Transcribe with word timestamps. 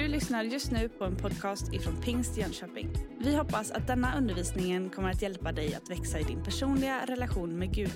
Du 0.00 0.08
lyssnar 0.08 0.44
just 0.44 0.70
nu 0.70 0.88
på 0.88 1.04
en 1.04 1.16
podcast 1.16 1.72
ifrån 1.72 2.00
Pingst 2.02 2.36
Jönköping. 2.36 2.90
Vi 3.18 3.36
hoppas 3.36 3.70
att 3.70 3.86
denna 3.86 4.18
undervisning 4.18 4.90
kommer 4.90 5.10
att 5.10 5.22
hjälpa 5.22 5.52
dig 5.52 5.74
att 5.74 5.90
växa 5.90 6.18
i 6.20 6.22
din 6.22 6.44
personliga 6.44 7.06
relation 7.06 7.58
med 7.58 7.74
Gud. 7.74 7.92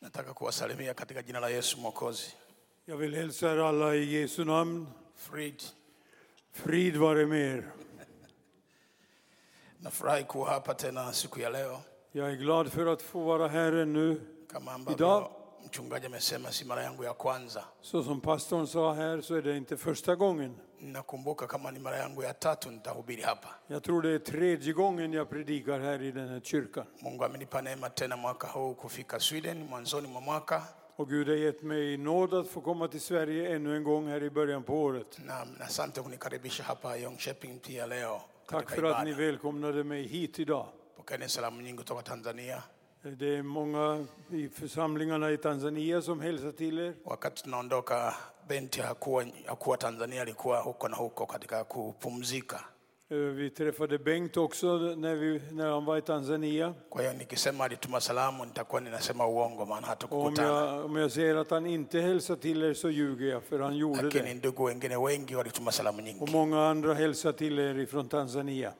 Nataka 0.00 0.34
kuwasalimia 0.34 0.94
katika 0.94 1.20
jina 1.20 1.40
la 1.40 1.50
Yesu 1.50 1.80
Mwokozi. 1.80 2.30
Jag 2.84 2.96
vill 2.96 3.14
hälsa 3.14 3.52
er 3.52 3.58
alla 3.58 3.94
i 3.94 4.20
Jesu 4.20 4.44
namn. 4.44 4.86
Frid, 5.16 5.62
Frid 6.52 6.96
vare 6.96 7.26
med 7.26 7.56
er. 7.56 7.72
nafurahi 9.78 10.24
kuwa 10.24 10.50
hapa 10.50 10.74
tena 10.74 11.12
siku 11.12 11.40
ya 11.40 11.50
leo 11.50 11.80
Jag 12.12 12.30
är 12.32 12.36
glad 12.36 12.72
för 12.72 12.86
att 12.86 13.02
få 13.02 13.20
vara 13.24 13.48
här 13.48 13.72
ännu. 13.72 14.20
kama 14.52 14.72
ambavyo 14.72 14.96
Idag, 14.96 15.30
mchungaji 15.66 16.06
amesema, 16.06 16.52
si 16.52 16.64
mara 16.64 16.82
yangu 16.82 17.04
ya 17.04 17.14
kwanza. 17.14 17.64
så 17.80 18.02
som 18.02 18.20
pastorn 18.20 18.66
sa 18.66 18.92
här, 18.94 19.20
så 19.20 19.34
är 19.34 19.42
det 19.42 19.56
inte 19.56 19.76
första 19.76 20.14
gången. 20.14 20.56
Nakumbuka 20.78 21.46
kama 21.46 21.70
ni 21.70 21.78
mara 21.78 21.98
yangu 21.98 22.22
ya 22.22 22.32
tatu 22.34 22.70
nitahubiri 22.70 23.22
hapa. 23.22 23.48
Jag 23.66 23.82
tror 23.82 24.02
det 24.02 24.10
är 24.10 24.18
tredje 24.18 24.72
gången 24.72 25.12
jag 25.12 25.30
predikar 25.30 25.80
här 25.80 26.02
i 26.02 26.10
den 26.12 26.28
här 26.28 26.40
kyrkan. 26.40 26.84
Mungu 27.02 27.24
amenipa 27.24 27.60
neema 27.60 27.88
tena 27.88 28.16
mwaka 28.16 28.46
huu 28.48 28.74
kufika 28.74 29.20
Sweden 29.20 29.62
mwanzoni 29.66 30.08
mwa 30.08 30.20
mwaka, 30.20 30.62
Och 30.96 31.08
Gud 31.08 31.28
har 31.28 31.34
gett 31.36 31.62
mig 31.62 31.96
nåd 31.96 32.34
att 32.34 32.48
få 32.48 32.60
komma 32.60 32.88
till 32.88 33.00
Sverige 33.00 33.56
ännu 33.56 33.76
en 33.76 33.84
gång 33.84 34.08
här 34.08 34.22
i 34.22 34.30
början 34.30 34.62
på 34.62 34.74
året. 34.82 35.18
na 35.24 35.44
na 35.58 35.64
asante 35.64 36.00
kunikaribisha 36.02 36.62
hapa 36.64 36.96
Jönköping 36.96 37.58
pia 37.58 37.86
leo 37.86 38.20
Tack 38.48 38.70
för 38.70 38.82
att 38.82 39.04
ni 39.04 39.12
välkomnade 39.12 39.84
mig 39.84 40.02
hit 40.08 40.38
idag. 40.38 40.66
Pokeeni 40.96 41.28
salamu 41.28 41.62
nyingi 41.62 41.78
kutoka 41.78 42.02
Tanzania. 42.02 42.62
Det 43.02 43.36
är 43.36 43.42
många 43.42 44.06
i 44.32 44.48
församlingarna 44.48 45.30
i 45.30 45.36
Tanzania 45.36 46.02
som 46.02 46.20
hälsar 46.20 46.52
till 46.52 46.78
er. 46.78 46.94
Wakati 47.04 47.42
tunaondoka, 47.42 48.14
Benti 48.48 48.80
hakuwa, 48.80 49.24
hakuwa 49.46 49.76
Tanzania, 49.76 50.22
alikuwa 50.22 50.60
huko 50.60 50.88
na 50.88 50.96
huko 50.96 51.26
katika 51.26 51.64
kupumzika. 51.64 52.60
Eh, 53.10 53.18
Vi 53.18 53.50
träffade 53.50 53.98
Bengt 53.98 54.36
också 54.36 54.78
när, 54.78 55.14
vi, 55.14 55.40
när 55.50 55.70
han 55.70 55.84
var 55.84 55.98
i 55.98 56.02
Tanzania. 56.02 56.74
Kwa 56.90 57.00
hiyo 57.02 57.12
nikisema 57.12 57.64
alituma 57.64 58.00
salamu 58.00 58.44
nitakuwa 58.44 58.80
ninasema 58.80 59.26
uongo, 59.26 59.66
maana 59.66 59.78
om 59.78 59.84
hatukukutana. 59.84 60.48
jag, 60.48 60.84
om 60.84 60.96
jag 60.96 61.12
säger 61.12 61.36
att 61.36 61.50
han 61.50 61.66
inte 61.66 62.00
hälsar 62.00 62.36
till 62.36 62.62
er 62.62 62.74
så 62.74 62.90
ljuger 62.90 63.26
jag, 63.30 63.42
för 63.42 63.60
han 63.60 63.76
gjorde 63.76 64.02
Lakini 64.02 64.24
det. 64.24 64.34
ndugu 64.34 64.64
wengine 64.64 64.96
wengi 64.96 65.34
walituma 65.34 65.72
salamu 65.72 65.98
Och 65.98 66.04
nyingi. 66.04 66.32
många 66.32 66.66
andra 66.68 66.94
hälsar 66.94 67.32
till 67.32 67.58
er 67.58 67.78
ifrån 67.78 68.08
Tanzania. 68.08 68.72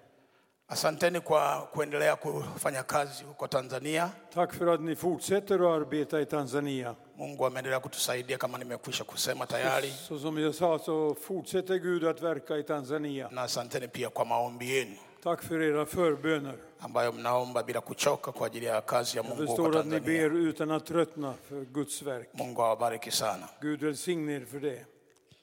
Asanteni 0.73 1.21
kwa 1.21 1.69
kuendelea 1.73 2.17
kufanya 2.17 2.83
kazi 2.83 3.25
huko 3.25 3.49
Tanzania. 3.49 4.11
Tack 4.35 4.53
för 4.55 4.67
att 4.75 4.81
ni 4.81 4.97
fortsätter 4.97 5.55
att 5.55 5.81
arbeta 5.83 6.21
i 6.21 6.27
Tanzania. 6.27 6.95
Mungu 7.19 7.47
ameendelea 7.47 7.81
kutusaidia 7.81 8.39
kama 8.39 8.59
nimekwisha 8.59 9.05
kusema 9.05 9.47
tayari, 9.47 9.91
Så 10.09 10.19
som 10.19 10.39
jag 10.39 10.55
sa 10.55 10.79
så 10.79 11.15
fortsätter 11.15 11.75
Gud 11.79 12.05
att 12.05 12.23
verka 12.23 12.57
i 12.59 12.63
Tanzania. 12.63 13.29
na 13.31 13.43
asanteni 13.43 13.89
pia 13.89 14.11
kwa 14.11 14.25
maombi 14.25 14.71
yenu 14.71 14.97
Tack 15.23 15.43
för 15.43 15.63
era 15.63 15.87
förböner. 15.87 16.55
ambayo 16.81 17.13
mnaomba 17.13 17.63
bila 17.63 17.81
kuchoka 17.81 18.33
kwa 18.33 18.47
ajili 18.47 18.67
ya 18.67 18.81
kazi 18.81 19.17
ya 19.17 19.23
Mungu 19.23 19.43
huko 19.43 19.47
förstår 19.47 19.77
att 19.81 19.87
ni 19.87 19.91
Tanzania. 20.01 20.29
ber 20.29 20.37
utan 20.37 20.71
att 20.71 20.87
tröttna 20.87 21.35
för 21.49 21.65
Guds 21.65 22.03
verk. 22.03 22.29
Mungu 22.35 22.63
awabariki 22.63 23.11
sana. 23.11 23.49
Gud 23.61 23.81
välsigne 23.83 24.33
er 24.37 24.45
för 24.45 24.61
det. 24.61 24.85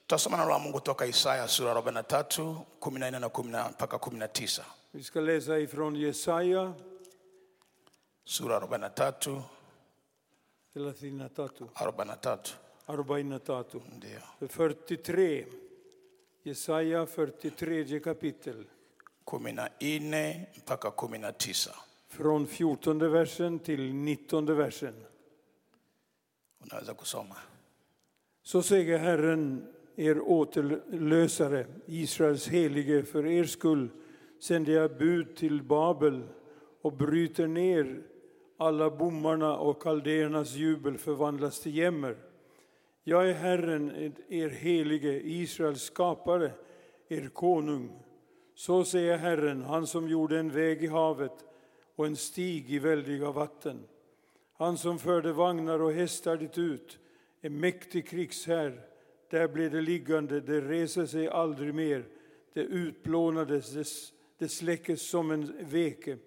Tutasoma 0.06 0.36
neno 0.36 0.48
la 0.50 0.58
Mungu 0.58 0.80
toka 0.80 1.06
Isaya 1.06 1.48
sura 1.48 1.74
43 1.82 2.56
14 2.80 3.10
na 3.20 3.28
10 3.28 3.70
mpaka 3.70 3.98
19. 4.10 4.64
Vi 4.92 5.02
ska 5.02 5.20
läsa 5.20 5.58
ifrån 5.58 5.96
Jesaja 5.96 6.74
Sura 8.24 8.60
43 8.60 9.42
33, 10.72 11.28
43 11.34 11.66
43. 12.94 13.80
ndio 13.96 14.48
43. 14.48 15.46
Jesaja 16.42 17.06
43 17.06 18.00
kapitel. 18.00 18.64
14 19.30 20.46
mpaka 20.56 20.92
19. 21.08 21.72
Från 22.08 22.46
14 22.46 22.98
versen 23.12 23.58
till 23.58 23.94
19 23.94 24.46
versen. 24.56 24.94
Unaweza 26.58 26.94
kusoma. 26.94 27.36
Så 28.42 28.62
säger 28.62 28.98
Herren, 28.98 29.74
er 29.96 30.20
återlösare, 30.20 31.66
Israels 31.86 32.48
helige, 32.48 33.02
för 33.02 33.26
er 33.26 33.44
skull 33.44 33.88
sänder 34.40 34.72
jag 34.72 34.98
bud 34.98 35.36
till 35.36 35.62
Babel 35.62 36.22
och 36.82 36.92
bryter 36.92 37.46
ner 37.46 38.02
alla 38.56 38.90
bommarna 38.90 39.58
och 39.58 39.82
kaldéernas 39.82 40.54
jubel 40.54 40.98
förvandlas 40.98 41.60
till 41.60 41.76
jämmer. 41.76 42.16
Jag 43.04 43.30
är 43.30 43.34
Herren, 43.34 44.12
er 44.28 44.48
helige, 44.48 45.20
Israels 45.20 45.82
skapare, 45.82 46.52
er 47.08 47.28
konung. 47.28 47.90
Så 48.54 48.84
säger 48.84 49.16
Herren, 49.16 49.62
han 49.62 49.86
som 49.86 50.08
gjorde 50.08 50.38
en 50.38 50.50
väg 50.50 50.84
i 50.84 50.86
havet 50.86 51.44
och 51.96 52.06
en 52.06 52.16
stig 52.16 52.70
i 52.70 52.78
väldiga 52.78 53.30
vatten. 53.30 53.84
Han 54.52 54.78
som 54.78 54.98
förde 54.98 55.32
vagnar 55.32 55.82
och 55.82 55.92
hästar 55.92 56.36
dit 56.36 56.58
ut, 56.58 56.98
en 57.40 57.60
mäktig 57.60 58.08
krigsherr. 58.08 58.80
Där 59.30 59.48
blev 59.48 59.70
det 59.70 59.80
liggande, 59.80 60.40
det 60.40 60.60
reser 60.60 61.06
sig 61.06 61.28
aldrig 61.28 61.74
mer. 61.74 62.04
Det 62.54 62.60
utplånades, 62.60 64.12
det, 64.40 64.48
släckes 64.48 65.08
som 65.08 65.30
en 65.30 65.56
veke. 65.60 66.18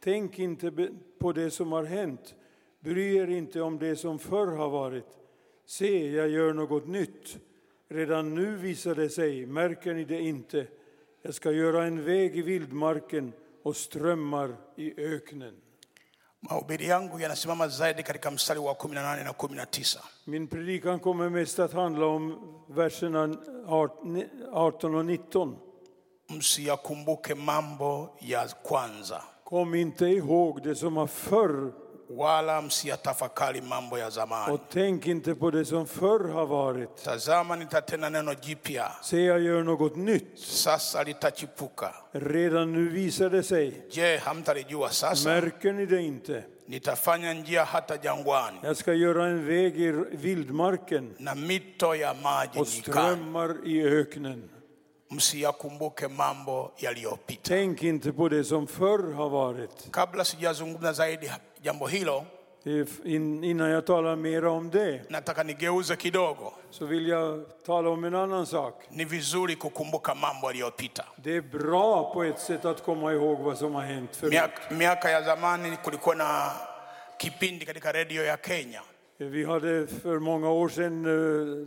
Tänk 0.00 0.38
inte 0.38 0.90
på 1.18 1.32
det 1.32 1.50
som 1.50 1.72
har 1.72 1.84
hänt. 1.84 2.34
Bry 2.80 3.16
er 3.16 3.26
inte 3.26 3.60
om 3.60 3.78
det 3.78 3.96
som 3.96 4.18
förr 4.18 4.46
har 4.46 4.70
varit. 4.70 5.06
Se, 5.66 6.10
jag 6.10 6.28
gör 6.28 6.52
något 6.52 6.86
nytt. 6.86 7.38
Redan 7.88 8.34
nu 8.34 8.56
visar 8.56 8.94
det 8.94 9.10
sig, 9.10 9.46
märker 9.46 9.94
ni 9.94 10.04
det 10.04 10.20
inte? 10.20 10.66
Jag 11.22 11.34
ska 11.34 11.52
göra 11.52 11.84
en 11.84 12.04
väg 12.04 12.36
i 12.36 12.42
vildmarken 12.42 13.32
och 13.62 13.76
strömmar 13.76 14.56
i 14.76 15.00
öknen. 15.00 15.54
Mahubiri 16.40 16.86
yangu 16.86 17.20
yanasimama 17.20 17.68
zaidi 17.68 18.02
katika 18.02 18.30
mstari 18.30 18.58
wa 18.58 18.70
18 18.70 18.94
na 18.94 19.16
19. 19.16 20.02
Min 20.24 20.48
predikan 20.48 21.00
kommer 21.00 21.28
mest 21.28 21.58
att 21.58 21.72
handla 21.72 22.06
om 22.06 22.54
verserna 22.68 23.36
18 24.52 24.94
och 24.94 25.04
19. 25.04 25.56
Msiyakumbuke 26.28 27.34
mambo 27.34 28.16
ya 28.20 28.48
kwanza, 28.62 29.22
Kom 29.44 29.74
inte 29.74 30.04
ihåg 30.06 30.62
det 30.62 30.74
som 30.74 30.94
var 30.94 31.06
förr 31.06 31.72
wala 32.10 32.62
msiyatafakari 32.62 33.60
mambo 33.60 33.98
ya 33.98 34.10
zamani. 34.10 34.52
och 34.54 34.60
tänk 34.72 35.06
inte 35.06 35.34
på 35.34 35.50
det 35.50 35.64
som 35.64 35.86
förr 35.86 36.28
har 36.28 36.46
varit. 36.46 36.96
Tazama, 37.04 37.56
nitatenda 37.56 38.08
neno 38.10 38.32
jipya, 38.42 38.92
Se, 39.02 39.20
jag 39.24 39.40
gör 39.40 39.62
något 39.62 39.96
nytt. 39.96 40.38
sasa 40.38 41.02
litachipuka. 41.02 41.94
Redan 42.12 42.72
nu 42.72 42.88
visar 42.88 43.30
det 43.30 43.42
sig. 43.42 43.86
Je, 43.90 44.16
hamtalijua 44.18 44.88
sasa? 44.90 45.28
Märker 45.28 45.72
ni 45.72 45.86
det 45.86 46.02
inte? 46.02 46.44
Nitafanya 46.66 47.32
njia 47.32 47.64
hata 47.64 47.96
jangwani 48.02 48.58
Jag 48.62 48.76
ska 48.76 48.92
göra 48.94 49.26
en 49.26 49.46
väg 49.46 49.80
i 49.80 49.92
vildmarken 50.10 51.14
na 51.18 51.34
mito 51.34 51.94
ya 51.94 52.14
maji 52.22 52.48
och 52.60 52.66
nyikani. 52.66 52.82
strömmar 52.82 53.56
i 53.66 53.82
öknen. 53.82 54.50
Msiyakumbuke 55.10 56.08
mambo 56.08 56.70
yaliyopita. 56.78 57.40
Tänk 57.42 57.82
inte 57.82 58.12
på 58.12 58.28
det 58.28 58.44
som 58.44 58.66
förr 58.66 59.12
har 59.12 59.28
varit. 59.30 59.88
Kabla 59.92 60.24
sijazungumza 60.24 60.92
zaidi 60.92 61.30
jambo 61.62 61.86
hilo, 61.86 62.24
In- 63.04 63.44
Innan 63.44 63.70
jag 63.70 63.86
talar 63.86 64.16
mer 64.16 64.44
om 64.46 64.70
det 64.70 65.10
nataka 65.10 65.42
nigeuze 65.42 65.96
kidogo. 65.96 66.52
så 66.70 66.84
vill 66.86 67.06
jag 67.08 67.44
tala 67.66 67.90
om 67.90 68.04
en 68.04 68.14
annan 68.14 68.46
sak. 68.46 68.74
Ni 68.90 69.04
vizuri 69.04 69.54
kukumbuka 69.56 70.14
mambo 70.14 70.46
yaliyopita. 70.48 71.04
Det 71.16 71.36
är 71.36 71.40
bra 71.40 72.12
på 72.14 72.24
ett 72.24 72.40
sätt 72.40 72.64
att 72.64 72.82
komma 72.84 73.12
ihåg 73.12 73.38
vad 73.38 73.58
som 73.58 73.74
har 73.74 73.82
hänt 73.82 74.16
förut. 74.16 74.32
Miaka, 74.32 74.74
miaka 74.74 75.10
ya 75.10 75.22
zamani 75.22 75.76
kulikuwa 75.84 76.14
na 76.14 76.50
kipindi 77.18 77.64
katika 77.66 77.92
redio 77.92 78.22
ya 78.24 78.36
Kenya 78.46 78.82
Vi 79.18 79.44
hade 79.44 79.86
för 79.86 80.18
många 80.18 80.50
år 80.50 80.68
sedan 80.68 81.04
eh, 81.06 81.66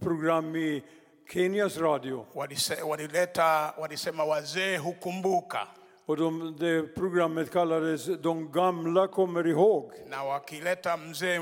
program 0.00 0.56
i 0.56 0.82
Kenias 1.32 1.76
radio. 1.76 2.26
Walise- 2.34 2.82
walileta 2.82 3.74
walisema 3.78 4.24
wazee 4.24 4.76
hukumbuka, 4.76 5.66
Och 6.06 6.16
de, 6.16 6.54
det 6.58 6.82
programmet 6.94 7.50
kallades 7.50 8.06
De 8.22 8.48
gamla 8.52 9.08
kommer 9.08 9.46
ihåg. 9.46 9.92
na 10.08 10.24
wakileta 10.24 10.96
mzee 10.96 11.38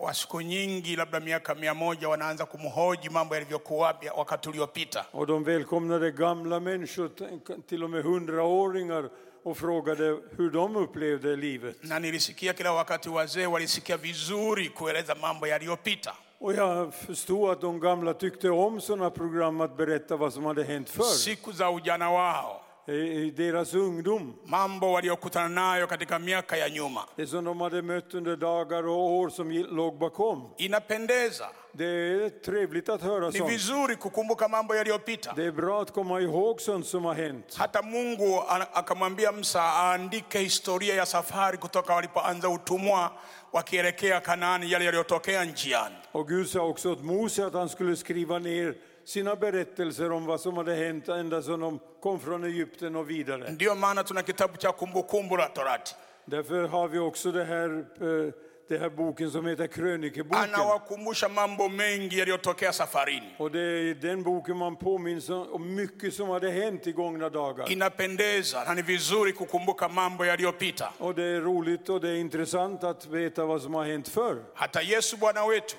wa 0.00 0.14
siku 0.14 0.40
nyingi, 0.40 0.96
labda 0.96 1.20
miaka 1.20 1.54
mia 1.54 1.74
moja, 1.74 2.08
wanaanza 2.08 2.46
kumhoji 2.46 3.08
mambo 3.08 3.34
yalivyokuwa 3.34 3.94
wakati 4.16 4.48
uliopita. 4.48 5.04
Och 5.12 5.26
de 5.26 5.44
välkomnade 5.44 6.10
gamla 6.10 6.60
människor, 6.60 7.08
t- 7.08 7.54
till 7.68 7.84
och 7.84 7.90
med 7.90 8.04
hundraåringar 8.04 9.10
och 9.44 9.56
frågade 9.58 10.04
hur 10.36 10.50
de 10.50 10.76
upplevde 10.76 11.36
livet. 11.36 11.76
Na 11.82 11.98
nilisikia 11.98 12.52
kila 12.54 12.72
wakati 12.72 13.08
wazee 13.08 13.46
walisikia 13.46 13.96
vizuri 13.96 14.68
kueleza 14.68 15.14
mambo 15.14 15.46
yaliyopita. 15.46 16.14
Och 16.38 16.54
jag 16.54 16.94
förstod 16.94 17.50
att 17.50 17.60
de 17.60 17.80
gamla 17.80 18.14
tyckte 18.14 18.50
om 18.50 18.80
sådana 18.80 19.10
program 19.10 19.60
att 19.60 19.76
berätta 19.76 20.16
vad 20.16 20.32
som 20.32 20.44
hade 20.44 20.64
hänt 20.64 20.90
förr, 20.90 21.02
siku 21.04 21.52
za 21.52 21.70
ujana 21.70 22.10
wao, 22.10 22.60
i 22.92 23.30
deras 23.30 23.74
ungdom. 23.74 24.34
mambo 24.44 24.86
waliokutana 24.92 25.48
nayo 25.48 25.86
katika 25.86 26.18
miaka 26.18 26.56
ya 26.56 26.68
nyuma. 26.68 27.00
Det 27.16 27.26
som 27.26 27.44
de 27.44 27.60
hade 27.60 27.82
mött 27.82 28.14
under 28.14 28.36
dagar 28.36 28.86
och 28.86 29.10
år 29.10 29.28
som 29.28 29.50
låg 29.50 29.98
bakom. 29.98 30.50
Inapendeza 30.58 31.46
Det 31.76 31.84
är 32.24 32.28
trevligt 32.28 32.88
att 32.88 33.02
höra 33.02 33.28
Ni 33.30 33.38
sånt. 33.38 33.50
vizuri 33.50 33.96
kukumbuka 33.96 34.48
mambo 34.48 34.74
yaliyopita. 34.74 35.32
Det 35.36 35.44
är 35.44 35.52
bra 35.52 35.82
att 35.82 35.90
komma 35.92 36.20
ihåg 36.20 36.60
sånt 36.60 36.86
som 36.86 37.04
har 37.04 37.14
hänt. 37.14 37.54
Hata 37.58 37.82
Mungu 37.82 38.40
ana- 38.48 38.66
akamwambia 38.72 39.32
Musa 39.32 39.60
aandike 39.60 40.38
historia 40.38 40.94
ya 40.94 41.06
safari 41.06 41.56
kutoka 41.56 41.94
walipoanza 41.94 42.48
utumwa 42.48 43.10
wakielekea 43.52 44.20
Kanaani, 44.20 44.70
yale 44.72 44.84
yaliyotokea 44.84 45.44
njiani. 45.44 45.94
Och 46.12 46.28
Gud 46.28 46.48
sa 46.48 46.60
också 46.60 46.92
åt 46.92 47.02
Mose 47.02 47.46
att 47.46 47.54
han 47.54 47.68
skulle 47.68 47.96
skriva 47.96 48.38
ner 48.38 48.74
sina 49.04 49.36
berättelser 49.36 50.12
om 50.12 50.26
vad 50.26 50.40
som 50.40 50.56
hade 50.56 50.74
hänt 50.74 51.08
ända 51.08 51.42
sedan 51.42 51.60
de 51.60 51.78
kom 52.02 52.20
från 52.20 52.44
Egypten 52.44 52.96
och 52.96 53.10
vidare. 53.10 53.50
Ndiyo 53.50 53.74
maana 53.74 54.02
tuna 54.04 54.22
kitabu 54.22 54.56
cha 54.58 54.72
Kumbukumbu 54.72 55.36
la 55.36 55.48
Torati. 55.48 55.94
Därför 56.24 56.68
har 56.68 56.88
vi 56.88 56.98
också 56.98 57.32
det 57.32 57.44
här, 57.44 57.68
eh, 58.00 58.32
det 58.68 58.78
här 58.78 58.90
boken 58.90 59.30
som 59.30 59.46
heter 59.46 59.66
Krönikeboken. 59.66 60.54
Anawakumbusha 60.54 61.28
mambo 61.28 61.68
mengi 61.68 62.18
yaliyotokea 62.18 62.72
safarini. 62.72 63.34
Och 63.38 63.50
det 63.50 63.60
är 63.60 63.82
i 63.82 63.94
den 63.94 64.22
boken 64.22 64.56
man 64.56 64.76
påminns 64.76 65.30
om 65.30 65.74
mycket 65.74 66.14
som 66.14 66.28
hade 66.28 66.50
hänt 66.50 66.86
i 66.86 66.92
gångna 66.92 67.28
dagar. 67.28 67.72
Inapendeza 67.72 68.64
na 68.64 68.74
ni 68.74 68.82
vizuri 68.82 69.32
kukumbuka 69.32 69.88
mambo 69.88 70.24
yaliyopita. 70.24 70.92
Och 70.98 71.14
det 71.14 71.22
är 71.24 71.40
roligt 71.40 71.88
och 71.88 72.00
det 72.00 72.08
är 72.08 72.16
intressant 72.16 72.84
att 72.84 73.06
veta 73.06 73.44
vad 73.44 73.62
som 73.62 73.74
har 73.74 73.84
hänt 73.84 74.08
förr. 74.08 74.42
Hata 74.54 74.82
Yesu 74.82 75.16
Bwana 75.16 75.46
wetu 75.46 75.76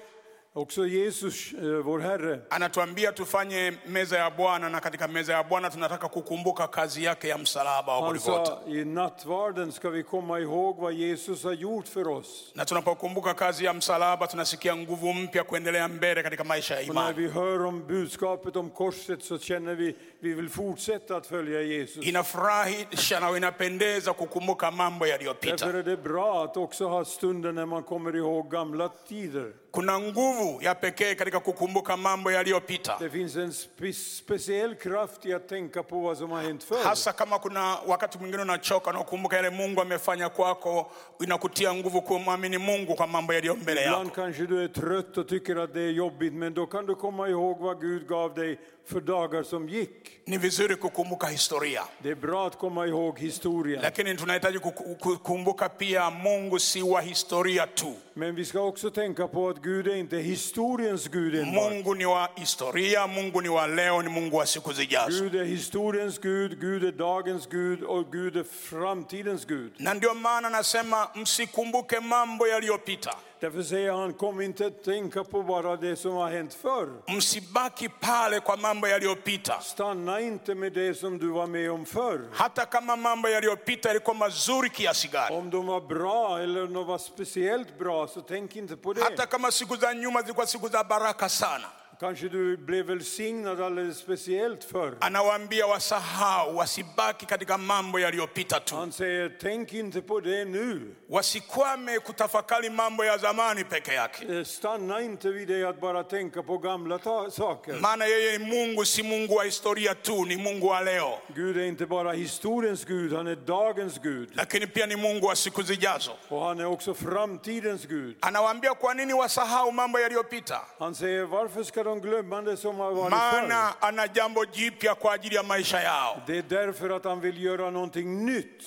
Också 0.57 0.85
Jesus, 0.85 1.53
eh, 1.53 1.63
vår 1.63 1.99
Herre, 1.99 2.39
anatuambia 2.49 3.11
tufanye 3.11 3.73
meza 3.85 4.17
ya 4.17 4.29
Bwana, 4.31 4.69
na 4.69 4.79
katika 4.79 5.07
meza 5.07 5.33
ya 5.33 5.43
Bwana 5.43 5.69
tunataka 5.69 6.09
kukumbuka 6.09 6.67
kazi 6.67 7.03
yake 7.03 7.27
ya 7.27 7.37
msalaba 7.37 7.93
wa 7.93 8.01
han 8.07 8.17
Golgota. 8.17 8.45
sa 8.45 8.59
i 8.67 8.85
nattvarden 8.85 9.71
ska 9.71 9.89
vi 9.89 10.03
komma 10.03 10.39
ihåg 10.39 10.77
vad 10.79 10.93
Jesus 10.93 11.43
har 11.43 11.53
gjort 11.53 11.87
för 11.87 12.07
oss. 12.07 12.51
Na 12.55 12.65
tunapokumbuka 12.65 13.33
kazi 13.33 13.65
ya 13.65 13.73
msalaba 13.73 14.27
tunasikia 14.27 14.75
nguvu 14.75 15.13
mpya 15.13 15.43
kuendelea 15.43 15.87
mbele 15.87 16.23
katika 16.23 16.43
maisha 16.43 16.75
ya 16.75 16.81
Och 16.81 16.87
när 16.87 16.91
imani. 17.11 17.13
vi 17.17 17.27
hör 17.27 17.65
om 17.65 17.87
budskapet 17.87 18.55
om 18.55 18.69
korset 18.69 19.23
så 19.23 19.37
känner 19.39 19.75
vi 19.75 19.95
vi 20.19 20.33
vill 20.33 20.49
fortsätta 20.49 21.15
att 21.17 21.27
följa 21.27 21.61
Jesus. 21.61 22.05
Inafurahisha 22.05 23.19
na 23.19 23.37
inapendeza 23.37 24.13
kukumbuka 24.13 24.71
mambo 24.71 25.05
yaliyopita. 25.05 25.55
Därför 25.55 25.79
är 25.79 25.83
det 25.83 25.97
bra 25.97 26.43
att 26.43 26.57
också 26.57 26.87
ha 26.87 27.05
stunder 27.05 27.51
när 27.51 27.65
man 27.65 27.83
kommer 27.83 28.15
ihåg 28.15 28.51
gamla 28.51 28.89
tider. 29.07 29.53
Kuna 29.73 29.99
nguvu 29.99 30.46
ya 30.61 30.75
pekee 30.75 31.15
katika 31.15 31.39
kukumbuka 31.39 31.97
mambo 31.97 32.31
yaliyopita, 32.31 32.97
Det 32.99 33.09
finns 33.09 33.35
en 33.35 33.51
spe 33.53 33.93
speciell 33.93 34.75
kraft 34.75 35.25
i 35.25 35.33
att 35.33 35.47
tänka 35.47 35.83
på 35.83 35.99
vad 35.99 36.17
som 36.17 36.31
har 36.31 36.41
hänt 36.43 36.63
förr. 36.63 36.83
hasa 36.83 37.11
kama 37.13 37.39
kuna 37.39 37.77
wakati 37.87 38.17
mwingine 38.17 38.41
unachoka 38.41 38.91
na 38.91 38.99
ukumbuka 39.01 39.35
yale 39.35 39.49
Mungu 39.49 39.81
amefanya 39.81 40.29
kwako, 40.29 40.91
inakutia 41.19 41.73
nguvu 41.73 42.01
kumwamini 42.01 42.57
Mungu 42.57 42.95
kwa 42.95 43.07
mambo 43.07 43.33
yaliyo 43.33 43.55
mbele 43.55 43.81
yako. 43.81 43.95
Ibland 43.97 44.11
kanske 44.15 44.45
du 44.45 44.63
är 44.63 44.67
trött 44.67 45.17
och 45.17 45.27
tycker 45.27 45.55
att 45.55 45.73
det 45.73 45.81
är 45.81 45.91
jobbigt, 45.91 46.33
men 46.33 46.53
då 46.53 46.65
kan 46.65 46.85
du 46.85 46.95
komma 46.95 47.27
ihåg 47.29 47.59
vad 47.59 47.81
Gud 47.81 48.07
gav 48.07 48.33
dig 48.33 48.59
för 48.87 49.01
dagar 49.01 49.43
som 49.43 49.69
gick. 49.69 49.89
Ni 50.25 50.37
vizuri 50.37 50.75
kukumbuka 50.75 51.27
historia, 51.27 51.83
Det 52.03 52.09
är 52.09 52.15
bra 52.15 52.47
att 52.47 52.57
komma 52.57 52.87
ihåg 52.87 53.19
historien. 53.19 53.81
lakini 53.81 54.17
tunahitaji 54.17 54.57
kuku- 54.57 54.95
kukumbuka 55.01 55.69
pia 55.69 56.09
Mungu 56.09 56.59
si 56.59 56.81
wa 56.81 56.99
historia 57.01 57.67
tu. 57.67 57.93
Men 58.13 58.35
vi 58.35 58.45
ska 58.45 58.59
också 58.61 58.89
tänka 58.91 59.27
på 59.27 59.49
att 59.49 59.57
Gud 59.61 59.87
är 59.87 59.95
inte 59.95 60.17
historiens 60.17 61.07
Gud 61.07 61.35
enbart. 61.35 61.71
Mungu 61.71 61.93
ni 61.95 62.05
wa 62.05 62.29
historia, 62.35 63.07
Mungu 63.07 63.41
ni 63.41 63.49
wa 63.49 63.67
leo, 63.67 64.01
ni 64.01 64.09
Mungu 64.09 64.37
wa 64.37 64.45
siku 64.45 64.73
zijazo. 64.73 65.23
Gud 65.23 65.35
är 65.35 65.43
historiens 65.45 66.19
Gud, 66.19 66.59
Gud 66.61 66.83
är 66.83 66.91
dagens 66.91 67.47
Gud 67.47 67.83
och 67.83 68.11
Gud 68.11 68.37
är 68.37 68.43
framtidens 68.43 69.45
Gud. 69.45 69.71
Na 69.77 69.93
ndio 69.93 70.13
maana 70.13 70.49
nasema 70.49 71.07
msikumbuke 71.15 71.99
mambo 71.99 72.47
yaliyopita, 72.47 73.15
Därför 73.39 73.63
säger 73.63 73.91
han, 73.91 74.13
kom 74.13 74.41
inte 74.41 74.65
att 74.65 74.83
tänka 74.83 75.23
på 75.23 75.43
bara 75.43 75.75
det 75.75 75.95
som 75.95 76.13
har 76.13 76.29
hänt 76.29 76.53
förr. 76.53 76.89
msibaki 77.17 77.89
pale 77.89 78.39
kwa 78.39 78.55
mambo 78.57 78.87
yaliyopita. 78.87 79.59
Stanna 79.61 80.19
inte 80.21 80.55
med 80.55 80.73
det 80.73 80.93
som 80.97 81.17
du 81.17 81.27
var 81.27 81.47
med 81.47 81.71
om 81.71 81.85
förr. 81.85 82.21
hata 82.33 82.65
kama 82.65 82.95
mambo 82.95 83.27
yaliyopita 83.29 83.89
yalikuwa 83.89 84.13
mazuri 84.15 84.69
kiasi 84.69 85.07
gani, 85.07 85.35
Om 85.35 85.49
de 85.49 85.65
var 85.67 85.81
bra 85.81 86.39
eller 86.39 86.63
om 86.63 86.73
de 86.73 86.85
var 86.85 86.97
speciellt 86.97 87.77
bra, 87.79 88.07
så 88.07 88.21
tänk 88.21 88.55
inte 88.55 88.75
på 88.77 88.93
det. 88.93 89.03
hata 89.03 89.25
kama 89.25 89.51
siku 89.51 89.75
za 89.75 89.93
nyuma 89.93 90.21
zilikuwa 90.21 90.45
siku 90.45 90.69
za 90.69 90.83
baraka 90.83 91.29
sana, 91.29 91.67
Kanske 91.99 92.29
du 92.29 92.57
blev 92.57 92.85
välsignad 92.85 93.61
alldeles 93.61 93.97
speciellt 93.97 94.63
förr. 94.63 94.97
anawaambia 95.01 95.67
wasahau, 95.67 96.55
wasibaki 96.55 97.25
katika 97.25 97.57
mambo 97.57 97.99
yaliyopita 97.99 98.59
tu, 98.59 98.75
Han 98.75 98.91
säger, 98.91 99.31
tänk 99.41 99.73
inte 99.73 100.01
på 100.01 100.19
det 100.19 100.45
nu. 100.45 100.95
wasikwame 101.09 101.99
kutafakari 101.99 102.69
mambo 102.69 103.03
ya 103.05 103.17
zamani 103.17 103.63
peke 103.63 103.93
yake, 103.93 104.25
Eh, 104.37 104.43
Stanna 104.45 105.01
inte 105.01 105.29
vid 105.31 105.47
det 105.47 105.63
att 105.69 105.81
bara 105.81 106.03
tänka 106.03 106.43
på 106.43 106.57
gamla 106.57 106.99
saker. 107.31 107.79
maana 107.79 108.05
yeye 108.05 108.37
ni 108.37 108.45
Mungu, 108.45 108.85
si 108.85 109.03
Mungu 109.03 109.35
wa 109.35 109.43
historia 109.43 109.95
tu, 109.95 110.25
ni 110.25 110.37
Mungu 110.37 110.67
wa 110.67 110.81
leo, 110.81 111.19
Gud 111.35 111.57
är 111.57 111.63
inte 111.65 111.85
bara 111.85 112.11
historiens 112.13 112.85
Gud, 112.85 113.13
han 113.13 113.27
är 113.27 113.35
dagens 113.35 113.99
Gud. 114.03 114.29
lakini 114.33 114.67
pia 114.67 114.85
ni 114.85 114.95
Mungu 114.95 115.27
wa 115.27 115.35
siku 115.35 115.63
zijazo. 115.63 116.11
Och 116.29 116.41
han 116.45 116.59
är 116.59 116.65
också 116.65 116.93
framtidens 116.93 117.85
Gud. 117.85 118.15
Anawaambia 118.21 118.73
kwa 118.73 118.93
nini 118.93 119.13
wasahau 119.13 119.71
mambo 119.71 119.99
yaliyopita, 119.99 120.61
Han 120.79 120.95
säger, 120.95 121.23
varför 121.25 121.63
ska 121.63 121.83
de 121.87 121.99
glömma 122.01 122.41
det 122.41 122.57
som 122.57 122.75
har 122.79 122.91
varit 122.91 123.13
förr? 123.13 123.41
maana 123.47 123.73
ana 123.79 124.05
jambo 124.13 124.43
jipya 124.53 124.95
kwa 124.95 125.11
ajili 125.13 125.35
ya 125.35 125.43
maisha 125.43 125.81
yao, 125.81 126.21
Det 126.27 126.37
är 126.37 126.43
därför 126.49 126.89
att 126.89 127.03
han 127.05 127.19
vill 127.21 127.43
göra 127.43 127.69
någonting 127.69 128.25
nytt. 128.25 128.63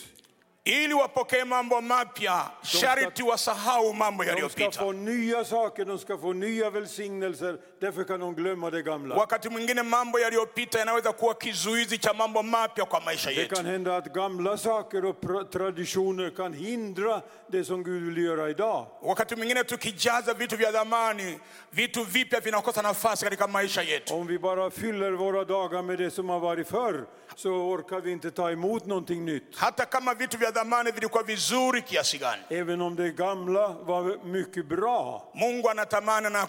Ili 0.70 0.94
wapokee 0.94 1.44
mambo 1.44 1.80
mapya, 1.80 2.50
sharti 2.62 3.22
wasahau 3.22 3.94
mambo 3.94 4.24
De 4.24 4.28
ska 4.30 4.32
yaliyopita. 4.36 4.80
få 4.80 4.92
nya 4.92 5.44
saker, 5.44 5.84
de 5.84 5.98
ska 5.98 6.18
få 6.18 6.32
nya 6.32 6.70
välsignelser. 6.70 7.58
Därför 7.80 8.04
kan 8.04 8.20
de 8.20 8.34
glömma 8.34 8.70
det 8.70 8.82
gamla. 8.82 9.14
Wakati 9.16 9.48
mwingine 9.48 9.82
mambo 9.82 10.18
yaliyopita 10.18 10.78
yanaweza 10.78 11.12
kuwa 11.12 11.34
kizuizi 11.34 11.98
cha 11.98 12.14
mambo 12.14 12.42
mapya 12.42 12.84
kwa 12.84 13.00
maisha 13.00 13.30
Det 13.30 13.36
yetu. 13.40 13.54
kan 13.54 13.66
hända 13.66 13.96
att 13.96 14.06
gamla 14.12 14.56
saker 14.56 15.04
och 15.06 15.16
traditioner 15.50 16.30
kan 16.30 16.52
hindra 16.52 17.22
det 17.48 17.64
som 17.64 17.82
Gud 17.82 18.02
vill 18.02 18.24
göra 18.24 18.50
idag. 18.50 18.86
Wakati 19.02 19.36
mwingine 19.36 19.64
tukijaza 19.64 20.34
vitu 20.34 20.56
vya 20.56 20.72
zamani, 20.72 21.38
vitu 21.70 22.04
vipya 22.04 22.40
vinakosa 22.40 22.82
nafasi 22.82 23.24
katika 23.24 23.46
maisha 23.46 23.82
yetu. 23.82 24.14
Om 24.14 24.26
vi 24.26 24.38
bara 24.38 24.70
fyller 24.70 25.12
våra 25.12 25.44
dagar 25.44 25.82
med 25.82 25.98
det 25.98 26.10
som 26.10 26.28
har 26.28 26.40
varit 26.40 26.68
förr 26.68 27.06
så 27.36 27.50
orkar 27.50 28.00
vi 28.00 28.10
inte 28.12 28.30
ta 28.30 28.50
emot 28.50 28.86
någonting 28.86 29.24
nytt. 29.24 29.56
Hata 29.56 29.84
kama 29.86 30.14
vitu 30.14 30.36
vya 30.38 30.50
zamani 30.60 30.90
vilikuwa 30.92 31.22
vizuri 31.22 31.82
kiasi 31.82 32.18
gani, 32.18 32.42
Även 32.50 32.80
om 32.80 32.96
det 32.96 33.10
gamla 33.16 33.68
var 33.86 34.18
mycket 34.24 34.66
bra. 34.66 35.22
Mungu 35.34 35.70
anatamani 35.70 36.30
na 36.30 36.48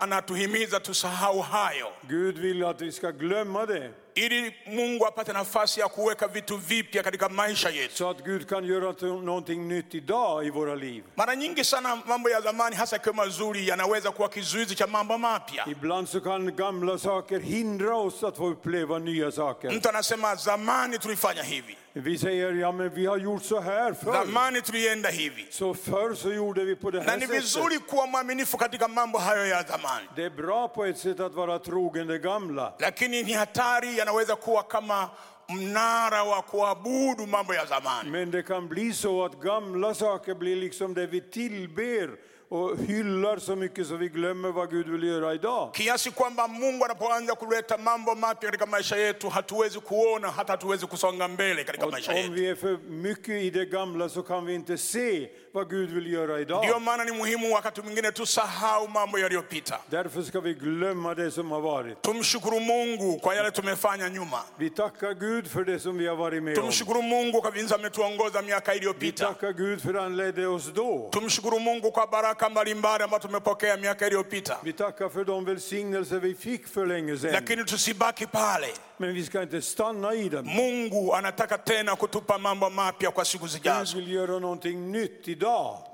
anatuhimiza 0.00 0.80
tusahau 0.80 1.40
hayo, 1.40 1.92
Gud 2.08 2.38
vill 2.38 2.64
att 2.64 2.80
vi 2.82 2.92
ska 2.92 3.10
glömma 3.12 3.66
det 3.66 3.90
ili 4.14 4.54
Mungu 4.66 5.06
apate 5.06 5.32
nafasi 5.32 5.80
ya 5.80 5.88
kuweka 5.88 6.28
vitu 6.28 6.56
vipya 6.56 7.02
katika 7.02 7.28
maisha 7.28 7.70
yetu. 7.70 7.94
så 7.96 8.10
att 8.10 8.24
Gud 8.24 8.46
kan 8.48 8.64
göra 8.64 8.94
någonting 9.22 9.68
nytt 9.68 9.94
idag 9.94 10.46
i 10.46 10.50
våra 10.50 10.74
liv. 10.74 11.04
Mara 11.16 11.34
nyingi 11.34 11.64
sana 11.64 11.96
mambo 12.06 12.30
ya 12.30 12.40
zamani, 12.40 12.76
hasa 12.76 12.96
ikiwa 12.96 13.14
mazuri, 13.14 13.68
yanaweza 13.68 14.10
kuwa 14.10 14.28
kizuizi 14.28 14.74
cha 14.74 14.86
mambo 14.86 15.18
mapya. 15.18 15.64
Ibland 15.68 16.08
så 16.08 16.20
kan 16.20 16.52
gamla 16.56 16.98
saker 16.98 17.40
hindra 17.40 17.96
oss 17.96 18.24
att 18.24 18.36
få 18.36 18.48
uppleva 18.48 18.98
nya 18.98 19.30
saker. 19.30 19.70
Mtu 19.72 19.88
anasema 19.88 20.34
zamani 20.34 20.98
tulifanya 20.98 21.42
hivi, 21.42 21.76
Vi 21.94 22.18
säger, 22.18 22.52
ja 22.52 22.72
men 22.72 22.90
vi 22.90 23.06
har 23.06 23.16
gjort 23.18 23.42
så 23.42 23.60
här 23.60 23.92
förr. 23.92 24.12
zamani 24.12 24.60
tulienda 24.60 25.08
hivi. 25.08 25.46
Så 25.50 25.74
förr 25.74 26.14
så 26.14 26.32
gjorde 26.32 26.64
vi 26.64 26.76
på 26.76 26.90
det 26.90 26.98
na 26.98 27.04
här 27.04 27.16
ni 27.16 27.26
sättet. 27.26 27.42
vizuri 27.42 27.78
kuwa 27.78 28.06
mwaminifu 28.06 28.56
katika 28.58 28.88
mambo 28.88 29.18
hayo 29.18 29.46
ya 29.46 29.62
zamani, 29.62 30.06
Det 30.16 30.24
är 30.24 30.30
bra 30.30 30.68
på 30.68 30.84
ett 30.84 30.98
sätt 30.98 31.20
att 31.20 31.34
vara 31.34 31.58
trogen 31.58 32.06
det 32.06 32.18
gamla. 32.18 32.72
lakini 32.78 33.22
ni 33.22 33.32
hatari, 33.32 33.98
yanaweza 33.98 34.36
kuwa 34.36 34.62
kama 34.62 35.10
mnara 35.48 36.24
wa 36.24 36.42
kuabudu 36.42 37.26
mambo 37.26 37.54
ya 37.54 37.66
zamani. 37.66 38.10
Men 38.10 38.30
det 38.30 38.42
kan 38.42 38.68
bli 38.68 38.92
så 38.92 39.24
att 39.24 39.40
gamla 39.40 39.94
saker 39.94 40.34
blir 40.34 40.56
liksom 40.56 40.94
det 40.94 41.06
vi 41.06 41.20
tillber 41.20 42.10
och 42.52 42.76
hyllar 42.78 43.38
så 43.38 43.56
mycket 43.56 43.86
så 43.86 43.96
vi 43.96 44.08
glömmer 44.08 44.52
vad 44.52 44.70
Gud 44.70 44.88
vill 44.88 45.02
göra 45.02 45.34
idag. 45.34 45.74
kiasi 45.76 46.10
kwamba 46.10 46.48
Mungu 46.48 46.84
anapoanza 46.84 47.34
kuleta 47.34 47.78
mambo 47.78 48.14
mapya 48.14 48.50
katika 48.50 48.66
maisha 48.66 48.96
yetu 48.96 49.28
hatuwezi 49.28 49.80
kuona, 49.80 50.30
hata 50.30 50.52
hatuwezi 50.52 50.86
kusonga 50.86 51.28
mbele 51.28 51.64
katika 51.64 51.86
maisha 51.86 52.12
om 52.12 52.18
yetu. 52.18 52.32
vi 52.32 52.46
är 52.46 52.54
för 52.54 52.78
mycket 52.88 53.42
i 53.42 53.50
det 53.50 53.64
gamla 53.64 54.08
så 54.08 54.22
kan 54.22 54.46
vi 54.46 54.54
inte 54.54 54.78
se 54.78 55.28
vad 55.54 55.68
Gud 55.70 55.90
vill 55.90 56.12
göra 56.12 56.40
idag. 56.40 56.80
maana 56.82 57.04
ni 57.04 57.12
muhimu 57.12 57.52
wakati 57.54 57.80
mwingine 57.82 58.12
tusahau 58.12 58.88
mambo 58.88 59.18
yaliyopita, 59.18 59.78
Därför 59.90 60.22
ska 60.22 60.40
vi 60.40 60.54
glömma 60.54 61.14
det 61.14 61.30
som 61.30 61.50
har 61.50 61.60
varit. 61.60 62.02
tumshukuru 62.02 62.60
Mungu 62.60 63.18
kwa 63.20 63.34
yale 63.34 63.50
tumefanya 63.50 64.08
nyuma, 64.08 64.38
Vi 64.58 64.70
tackar 64.70 65.14
Gud 65.14 65.46
för 65.46 65.64
det 65.64 65.78
som 65.78 65.98
vi 65.98 66.06
har 66.06 66.16
varit 66.16 66.42
med 66.42 66.58
om. 66.58 66.62
tumshukuru 66.64 67.02
Mungu 67.02 67.40
kwa 67.40 67.50
vinza 67.50 67.74
ametuongoza 67.74 68.42
miaka 68.42 68.72
Vi 68.72 68.78
iliyopita, 68.78 69.26
tackar 69.26 69.52
Gud 69.52 69.80
för 69.82 69.94
han 69.94 70.16
ledde 70.16 70.46
oss 70.46 70.72
då. 70.74 71.08
tumshukuru 71.12 71.58
Mungu 71.60 71.90
kwa 71.90 72.06
baraka 72.06 72.48
mbalimbali 72.50 73.04
ambazo 73.04 73.22
tumepokea 73.28 73.76
miaka 73.76 74.06
iliyopita, 74.06 74.58
Vi 74.62 74.72
tackar 74.72 75.08
för 75.08 75.24
de 75.24 75.44
välsignelser 75.44 76.18
vi 76.20 76.34
fick 76.34 76.66
för 76.66 76.86
länge 76.86 77.16
sedan. 77.18 77.32
lakini 77.32 77.64
tusibaki 77.64 78.26
pale. 78.26 78.66
Men 78.96 79.14
vi 79.14 79.24
ska 79.24 79.42
inte 79.42 79.62
stanna 79.62 80.14
i 80.14 80.28
dem. 80.28 80.46
Mungu 80.46 81.12
anataka 81.14 81.58
tena 81.58 81.96
kutupa 81.96 82.38
mambo 82.38 82.70
mapya 82.70 83.10
kwa 83.10 83.24
siku 83.24 83.44
Gud 83.44 83.50
zijazo, 83.52 83.96
vill 83.96 84.12
göra 84.12 84.38
någonting 84.38 84.90
nytt 84.92 85.28
idag. 85.28 85.41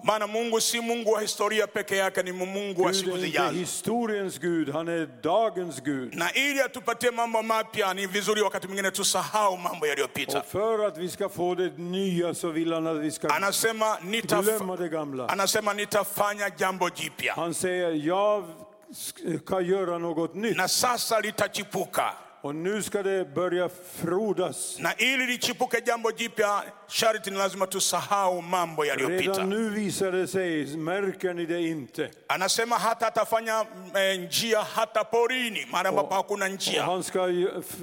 Maana 0.02 0.26
Mungu 0.26 0.60
si 0.60 0.80
Mungu 0.80 1.10
wa 1.12 1.20
historia 1.20 1.66
peke 1.66 1.96
yake, 1.96 2.22
ni 2.22 2.32
Mungu 2.32 2.82
wa 2.82 2.92
siku 2.94 3.18
zijazo. 3.18 3.52
historiens 3.58 4.38
Gud, 4.40 4.68
han 4.72 4.88
är 4.88 5.06
dagens 5.22 5.80
Gud. 5.82 6.14
Na 6.14 6.32
ili 6.32 6.60
atupatie 6.60 7.10
mambo 7.10 7.42
mapya, 7.42 7.94
ni 7.94 8.06
vizuri 8.06 8.42
wakati 8.42 8.66
mwingine 8.66 8.90
tusahau 8.90 9.56
mambo 9.56 9.86
yaliyopita. 9.86 10.38
Och 10.38 10.46
för 10.46 10.86
att 10.86 10.98
vi 10.98 11.08
ska 11.08 11.28
få 11.28 11.54
det 11.54 11.78
nya 11.78 12.34
så 12.34 12.48
vill 12.50 12.72
han 12.72 12.86
att 12.86 12.96
vi 12.96 13.10
ska 13.10 13.28
Anasema 13.28 13.98
nitaf 14.02 14.44
glömma 14.44 14.76
det 14.76 14.88
gamla. 14.88 15.26
anasema 15.28 15.72
nitafanya 15.72 16.50
jambo 16.58 16.88
jipya 16.96 17.32
Han 17.36 17.54
säger, 17.54 17.90
jag 17.90 18.44
ska 19.44 19.60
göra 19.60 19.98
något 19.98 20.34
nytt. 20.34 20.56
na 20.56 20.68
sasa 20.68 21.20
litachipuka. 21.20 22.12
Och 22.42 22.54
nu 22.54 22.82
ska 22.82 23.02
det 23.02 23.34
börja 23.34 23.68
frodas. 24.02 24.76
Na 24.78 24.92
ili 24.98 25.26
lichipuke 25.26 25.82
jambo 25.86 26.10
jipya, 26.16 26.62
sharti 26.88 27.30
ni 27.30 27.36
lazima 27.36 27.66
tusahau 27.66 28.42
mambo 28.42 28.84
yaliyopita. 28.84 29.32
Redan 29.32 29.48
nu 29.50 29.70
visar 29.70 30.12
det 30.12 30.26
sig, 30.28 30.76
märker 30.76 31.34
ni 31.34 31.46
det 31.46 31.60
inte? 31.62 32.10
Anasema 32.28 32.76
hata 32.78 33.06
atafanya 33.06 33.64
eh, 33.94 34.20
njia 34.20 34.60
hata 34.62 35.04
porini, 35.04 35.66
mahali 35.70 35.88
ambapo 35.88 36.14
hakuna 36.14 36.44
Och 36.46 36.50
njia. 36.52 36.82
han 36.82 37.02
ska 37.02 37.28
ju 37.28 37.48
f- 37.58 37.76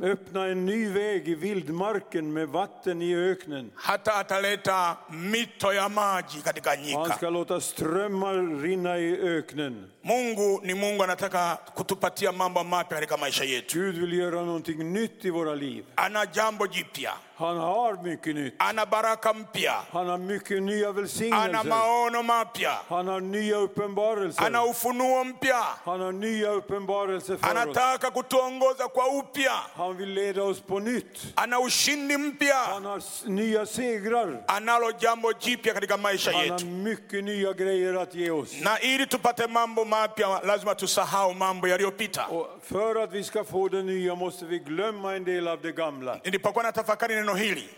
eh, 0.00 0.10
öppna 0.10 0.46
en 0.46 0.66
ny 0.66 0.88
väg 0.88 1.28
i 1.28 1.34
vildmarken 1.34 2.32
med 2.32 2.48
vatten 2.48 3.02
i 3.02 3.14
öknen. 3.16 3.70
Hata 3.74 4.14
ataleta 4.14 4.96
mito 5.10 5.72
ya 5.72 5.88
maji 5.88 6.40
katika 6.44 6.70
Han 6.70 6.82
nyika. 6.82 7.16
ska 7.16 7.30
låta 7.30 7.60
strömmar 7.60 8.62
rinna 8.62 8.98
i 8.98 9.20
öknen. 9.38 9.90
Mungu 10.02 10.60
ni 10.64 10.74
Mungu 10.74 11.04
anataka 11.04 11.58
kutupatia 11.74 12.32
mambo 12.32 12.64
mapya 12.64 12.94
katika 12.96 13.16
maisha 13.16 13.44
yetu. 13.44 13.78
Gud 13.78 13.94
vill 13.98 14.12
göra 14.18 14.42
någonting 14.44 14.92
nytt 14.92 15.24
i 15.24 15.30
våra 15.30 15.54
liv. 15.54 15.84
Ana 15.96 16.24
jambo 16.34 16.66
jipya, 16.66 17.12
Han 17.38 17.56
har 17.56 18.02
mycket 18.02 18.34
nytt. 18.34 18.54
ana 18.58 18.86
baraka 18.86 19.32
mpya, 19.32 19.72
Han 19.92 20.08
har 20.08 20.18
mycket 20.18 20.62
nya 20.62 20.88
ana 20.88 20.92
välsignelser. 21.00 21.68
maono 21.68 22.22
mapya, 22.22 22.72
Han 22.88 23.08
har 23.08 23.20
nya 23.20 23.56
uppenbarelser. 23.56 24.44
ana 24.46 24.64
ufunuo 24.64 25.24
mpya. 25.24 25.62
Han 25.84 26.00
har 26.00 26.12
nya 26.12 26.50
uppenbarelser 26.52 27.36
för 27.36 27.46
oss. 27.46 27.50
Anataka 27.56 28.10
kutuongoza 28.10 28.88
kwa 28.88 29.06
upya, 29.18 29.52
Han 29.76 29.96
vill 29.96 30.08
leda 30.14 30.42
oss 30.42 30.60
på 30.60 30.78
nytt. 30.78 31.32
ana 31.34 31.60
ushindi 31.60 32.16
mpya, 32.18 32.54
Han 32.54 32.84
har 32.84 33.02
nya 33.28 33.66
segrar. 33.66 34.42
analo 34.46 34.90
jambo 35.00 35.32
jipya 35.40 35.74
katika 35.74 35.96
maisha 35.96 36.30
Han 36.32 36.40
har 36.40 36.46
yetu. 36.54 36.66
mycket 36.66 37.24
nya 37.24 37.52
grejer 37.52 37.94
att 37.94 38.14
ge 38.14 38.30
oss. 38.30 38.52
Na 38.62 38.78
ili 38.80 39.06
tupate 39.06 39.46
mambo 39.46 39.84
mapya, 39.84 40.40
lazima 40.44 40.74
tusahau 40.74 41.34
mambo 41.34 41.66
yaliyopita. 41.68 42.26
För 42.62 43.02
att 43.02 43.12
vi 43.12 43.24
ska 43.24 43.44
få 43.44 43.68
det 43.68 43.82
nya 43.82 44.14
måste 44.14 44.44
vi 44.44 44.58
glömma 44.58 45.16
en 45.16 45.24
del 45.24 45.48
av 45.48 45.60
det 45.62 45.72
gamla. 45.72 46.16
Nilipokuwa 46.24 46.62
na 46.62 46.72
tafakari 46.72 47.27
neno 47.28 47.38
hili, 47.38 47.68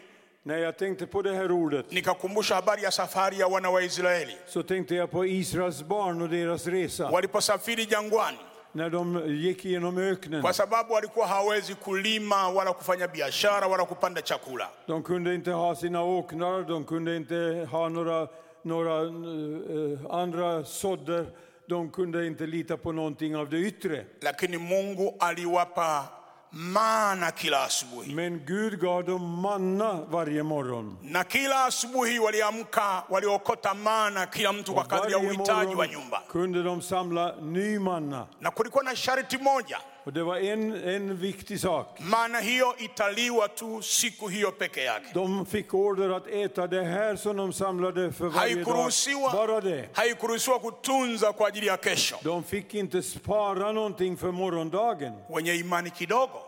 När 0.42 0.59
jag 0.59 0.78
tänkte 0.78 1.07
på 1.07 1.23
det 1.23 1.33
här 1.35 1.52
ordet 1.52 1.90
nikakumbusha 1.92 2.54
habari 2.54 2.83
ya 2.83 2.90
safari 2.90 3.38
ya 3.38 3.49
wana 3.49 3.71
wa 3.71 3.83
Israeli 3.83 4.37
så 4.47 4.62
tänkte 4.62 4.95
jag 4.95 5.11
på 5.11 5.25
Israels 5.26 5.83
barn 5.83 6.23
och 6.23 6.28
deras 6.28 6.66
resa. 6.66 7.11
waliposafiri 7.11 7.85
jangwani, 7.90 8.38
När 8.73 8.90
de 8.90 9.25
gick 9.26 9.64
genom 9.64 9.99
öknen. 9.99 10.42
kwa 10.42 10.52
sababu 10.52 10.92
walikuwa 10.92 11.26
hawawezi 11.26 11.75
kulima 11.75 12.49
wala 12.50 12.73
kufanya 12.73 13.09
biashara 13.09 13.69
wala 13.69 13.85
kupanda 13.87 14.23
chakula. 14.23 14.69
De 14.87 15.02
kunde 15.02 15.35
inte 15.35 15.50
ha 15.50 15.75
sina 15.75 16.02
åkrar, 16.02 16.62
de 16.69 16.85
kunde 16.85 17.16
inte 17.16 17.69
ha 17.71 17.88
några, 17.88 18.28
några 18.62 19.00
eh, 19.02 20.14
andra 20.14 20.64
sådder. 20.64 21.26
De 21.69 21.90
kunde 21.90 22.26
inte 22.26 22.47
lita 22.47 22.76
på 22.76 22.92
någonting 22.92 23.37
av 23.37 23.49
det 23.50 23.57
yttre. 23.59 24.04
Lakini 24.21 24.59
Mungu 24.59 25.14
aliwapa 25.19 26.04
mana 26.52 27.33
kila 27.33 27.64
asubuhi, 27.64 28.12
Men 28.14 28.38
Gud 28.45 28.78
gav 28.80 29.07
dem 29.07 29.21
manna 29.42 30.04
varje 30.11 30.42
morgon. 30.42 30.97
na 31.02 31.25
kila 31.25 31.64
asubuhi 31.66 32.19
waliamka, 32.19 33.04
waliokota 33.09 33.75
mana 33.75 34.26
kila 34.26 34.52
mtu 34.52 34.75
kwa 34.75 34.85
kadri 34.85 35.12
ya 35.12 35.19
uhitaji 35.19 35.75
wa 35.75 35.87
nyumba, 35.87 36.21
kunde 36.33 36.62
de 36.62 36.80
samla 36.83 37.35
ny 37.42 37.78
manna. 37.78 38.26
na 38.40 38.50
kulikuwa 38.50 38.85
na 38.85 38.97
sharti 38.97 39.38
moja, 39.38 39.78
Och 40.11 40.14
det 40.14 40.23
var 40.23 40.37
en, 40.37 40.88
en 40.88 41.17
viktig 41.17 41.61
sak. 41.61 41.87
maana 42.00 42.40
hiyo 42.40 42.75
italiwa 42.79 43.49
tu 43.49 43.83
siku 43.83 44.29
hiyo 44.29 44.50
peke 44.52 44.81
yake. 44.85 45.07
De 45.14 45.47
fick 45.47 45.75
order 45.75 46.11
att 46.11 46.26
äta 46.26 46.67
det 46.67 46.85
här 46.85 47.17
som 47.17 47.37
de 47.37 47.52
samlade 47.52 48.12
för 48.12 48.26
varje 48.29 48.64
dag. 48.64 48.90
Bara 49.33 49.61
det. 49.61 49.88
haikuruhusiwa 49.93 50.59
kutunza 50.59 51.33
kwa 51.33 51.47
ajili 51.49 51.67
ya 51.67 51.76
kesho. 51.76 52.17
De 52.25 52.43
fick 52.43 52.75
inte 52.75 53.02
spara 53.02 53.73
någonting 53.73 54.17
för 54.17 54.33
morgondagen. 54.33 55.12
Wenye 55.29 55.55
imani 55.55 55.90
kidogo 55.90 56.38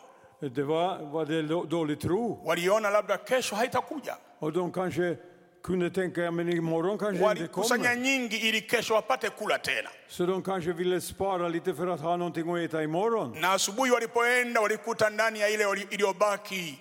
Det 0.41 0.63
var, 0.63 0.99
var 1.13 1.27
det 1.27 1.43
då- 1.43 1.65
dålig 1.65 2.01
tro. 2.01 2.43
waliona 2.45 2.91
labda 2.91 3.17
kesho 3.29 3.57
haitakuja, 3.57 4.17
Och 4.41 4.53
de 4.53 4.73
kanske 4.73 5.17
kunde 5.63 5.91
tänka, 5.91 6.21
ja 6.23 6.31
men 6.31 6.49
imorgon 6.49 6.99
kanske 6.99 7.15
inte 7.15 7.25
walikusanya 7.25 7.83
kommer. 7.85 7.97
nyingi 8.03 8.37
ili 8.49 8.61
kesho 8.61 8.95
wapate 8.95 9.31
kula 9.31 9.59
tena. 9.59 9.91
Så 10.09 10.27
de 10.27 10.43
kanske 10.43 10.73
ville 10.73 11.01
spara 11.01 11.49
lite 11.49 11.75
för 11.75 11.87
att 11.87 12.01
ha 12.01 12.17
någonting 12.17 12.51
att 12.55 12.59
äta 12.61 12.83
imorgon. 12.83 13.37
Na 13.41 13.53
asubuhi 13.53 13.91
walipoenda 13.91 14.61
walikuta 14.61 15.09
ndani 15.11 15.41
ya 15.41 15.49
ile 15.49 15.65
wali- 15.65 15.87
iliyobaki 15.91 16.79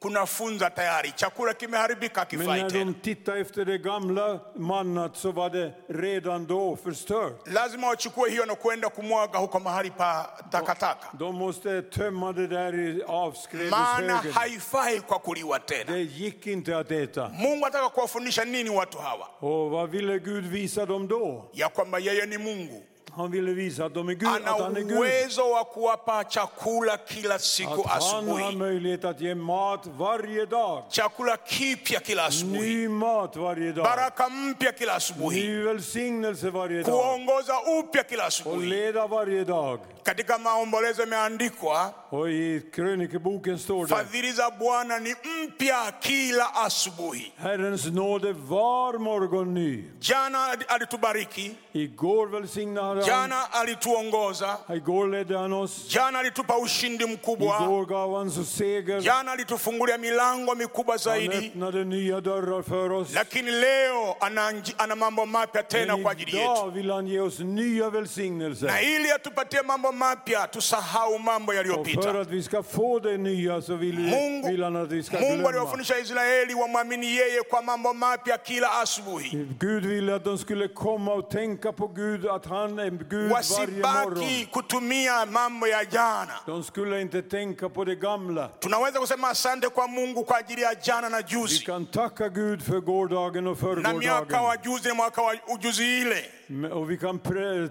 kuna 0.00 0.26
funza 0.26 0.70
tayari, 0.70 1.12
chakula 1.16 1.54
kimeharibika, 1.54 2.26
Men 2.30 2.40
kifai 2.40 2.62
när 2.62 2.70
tena. 2.70 2.84
de 2.84 2.94
tittade 2.94 3.40
efter 3.40 3.64
det 3.64 3.78
gamla 3.78 4.40
mannat 4.56 5.16
så 5.16 5.32
var 5.32 5.50
det 5.50 5.72
redan 5.88 6.46
då 6.46 6.76
förstört. 6.76 7.48
Lazima 7.48 7.86
wachukue 7.86 8.30
hiyo 8.30 8.44
na 8.46 8.54
kwenda 8.54 8.88
kumwaga 8.90 9.38
huko 9.38 9.60
mahali 9.60 9.90
pa 9.90 10.26
takataka, 10.50 11.08
De 11.18 11.32
måste 11.34 11.82
tömma 11.82 12.32
det 12.32 12.46
där 12.46 12.74
i 12.74 12.92
maana 12.98 13.04
avskrädeshögen. 13.24 14.32
haifai 14.32 15.00
kwa 15.00 15.18
kuliwa 15.18 15.58
tena. 15.58 15.92
Det 15.92 16.00
gick 16.02 16.46
inte 16.46 16.78
att 16.78 16.90
äta. 16.90 17.28
Mungu 17.28 17.66
ataka 17.66 17.88
kuwafundisha 17.88 18.44
nini 18.44 18.70
watu 18.70 18.98
hawa? 18.98 19.26
Och 19.40 19.70
vad 19.70 19.90
ville 19.90 20.18
Gud 20.18 20.44
visa 20.46 20.86
dem 20.86 21.08
då? 21.08 21.50
Ya 21.52 21.68
kwamba 21.68 21.98
yeye 21.98 22.26
ni 22.26 22.38
Mungu, 22.38 22.82
Han 23.16 23.30
ville 23.30 23.52
visa 23.52 23.84
att, 23.84 23.94
de 23.94 24.08
är 24.08 24.12
Gud, 24.14 24.28
ana 24.28 24.50
att 24.50 24.60
han 24.60 24.76
är 24.76 24.80
Gud. 24.80 24.98
uwezo 24.98 25.42
wa 25.42 25.64
kuwapa 25.64 26.24
chakula 26.24 26.96
kila 27.08 27.38
siku 27.38 27.70
Att 27.70 27.86
han 27.86 28.28
har 28.28 28.36
asubuhi, 28.38 28.56
möjlighet 28.56 29.04
att 29.04 29.20
ge 29.20 29.34
mat 29.34 29.86
varje 29.98 30.46
dag. 30.46 30.82
chakula 30.90 31.36
kipya 31.46 32.00
kila 32.00 32.26
asubuhi, 32.26 32.60
Ny 32.74 32.88
mat 32.88 33.36
varje 33.36 33.72
dag. 33.72 33.84
baraka 33.84 34.28
mpya 34.28 34.72
kila 34.72 34.94
asubuhi, 34.94 35.40
Ny 35.48 35.64
välsignelse 35.64 36.50
varje 36.50 36.82
dag. 36.82 36.86
kuongoza 37.02 37.54
upya 37.80 38.02
kila 38.02 38.22
Och 38.22 38.26
asubuhi. 38.28 38.66
leda 38.66 39.06
varje 39.06 39.44
dag. 39.44 39.80
Katika 40.02 40.38
maombolezo 40.38 41.02
imeandikwa 41.02 41.90
Och 42.10 42.30
i 42.30 42.60
krönikeboken 42.74 43.58
står 43.58 43.86
det 43.86 43.94
fadhili 43.94 44.32
za 44.32 44.50
Bwana 44.58 44.98
ni 44.98 45.14
mpya 45.46 45.92
kila 46.00 46.44
asubuhi. 46.54 47.32
Herrens 47.36 47.86
nåde 47.86 48.32
var 48.32 48.98
morgon 48.98 49.54
ny. 49.54 49.84
Jana 50.00 50.38
alitubariki, 50.68 51.54
Igår 51.72 52.26
välsignade. 52.28 52.99
Jana 53.06 53.52
alituongoza, 53.52 54.58
jana 55.88 56.18
alitupa 56.18 56.58
ushindi 56.58 57.04
mkubwa, 57.04 57.58
jana 59.00 59.32
alitufungulia 59.32 59.98
milango 59.98 60.54
mikubwa 60.54 60.96
zaidi, 60.96 61.52
lakini 63.14 63.50
leo 63.50 64.16
ana, 64.20 64.52
ana 64.78 64.96
mambo 64.96 65.26
mapya 65.26 65.62
tena 65.62 65.96
kwa 65.96 66.12
ajili 66.12 66.36
yetu. 66.36 66.72
Na 68.66 68.82
ili 68.82 69.10
atupatie 69.10 69.62
mambo 69.62 69.92
mapya, 69.92 70.46
tusahau 70.48 71.18
mambo 71.18 71.54
yaliyopita. 71.54 72.12
Mungu, 75.20 75.48
aliwafundisha 75.48 75.98
Israeli 75.98 76.54
wamwamini 76.54 77.06
yeye 77.06 77.42
kwa 77.42 77.62
mambo 77.62 77.94
mapya 77.94 78.38
kila 78.38 78.80
asubuhi, 78.80 79.36
Gud 79.60 79.86
ville 79.86 80.14
att 80.14 80.24
de 80.24 80.38
skulle 80.38 80.68
komma 80.68 81.12
och 81.12 81.30
tänka 81.30 81.72
på 81.72 81.86
Gud, 81.88 82.26
att 82.26 82.46
han 82.46 82.78
är 82.78 82.89
Gud 82.98 83.32
wasibaki 83.32 84.46
kutumia 84.50 85.26
mambo 85.26 85.66
ya 85.66 85.84
jana. 85.84 86.34
De 86.46 86.62
skulle 86.64 87.00
inte 87.00 87.22
tänka 87.22 87.68
på 87.68 87.84
det 87.84 87.96
gamla. 87.96 88.48
Tunaweza 88.60 89.00
kusema 89.00 89.28
asante 89.28 89.68
kwa 89.68 89.88
Mungu 89.88 90.24
kwa 90.24 90.36
ajili 90.38 90.62
ya 90.62 90.74
jana 90.74 91.08
na 91.08 91.16
Vi 91.22 91.24
juzi 91.36 91.64
kan 91.64 91.86
tacka 91.86 92.28
Gud 92.28 92.62
för 92.62 92.80
gårdagen 92.80 93.46
och 93.46 93.58
na 93.82 93.92
miaka 93.92 94.42
wa 94.42 94.52
förrgårdagen. 94.56 94.72
juzi 94.72 94.88
na 94.88 94.94
mwaka 94.94 95.22
wa 95.22 95.34
ujuzi 95.54 96.00
ile, 96.00 96.24
Och 96.72 96.90
vi 96.90 96.96
kan 96.98 97.18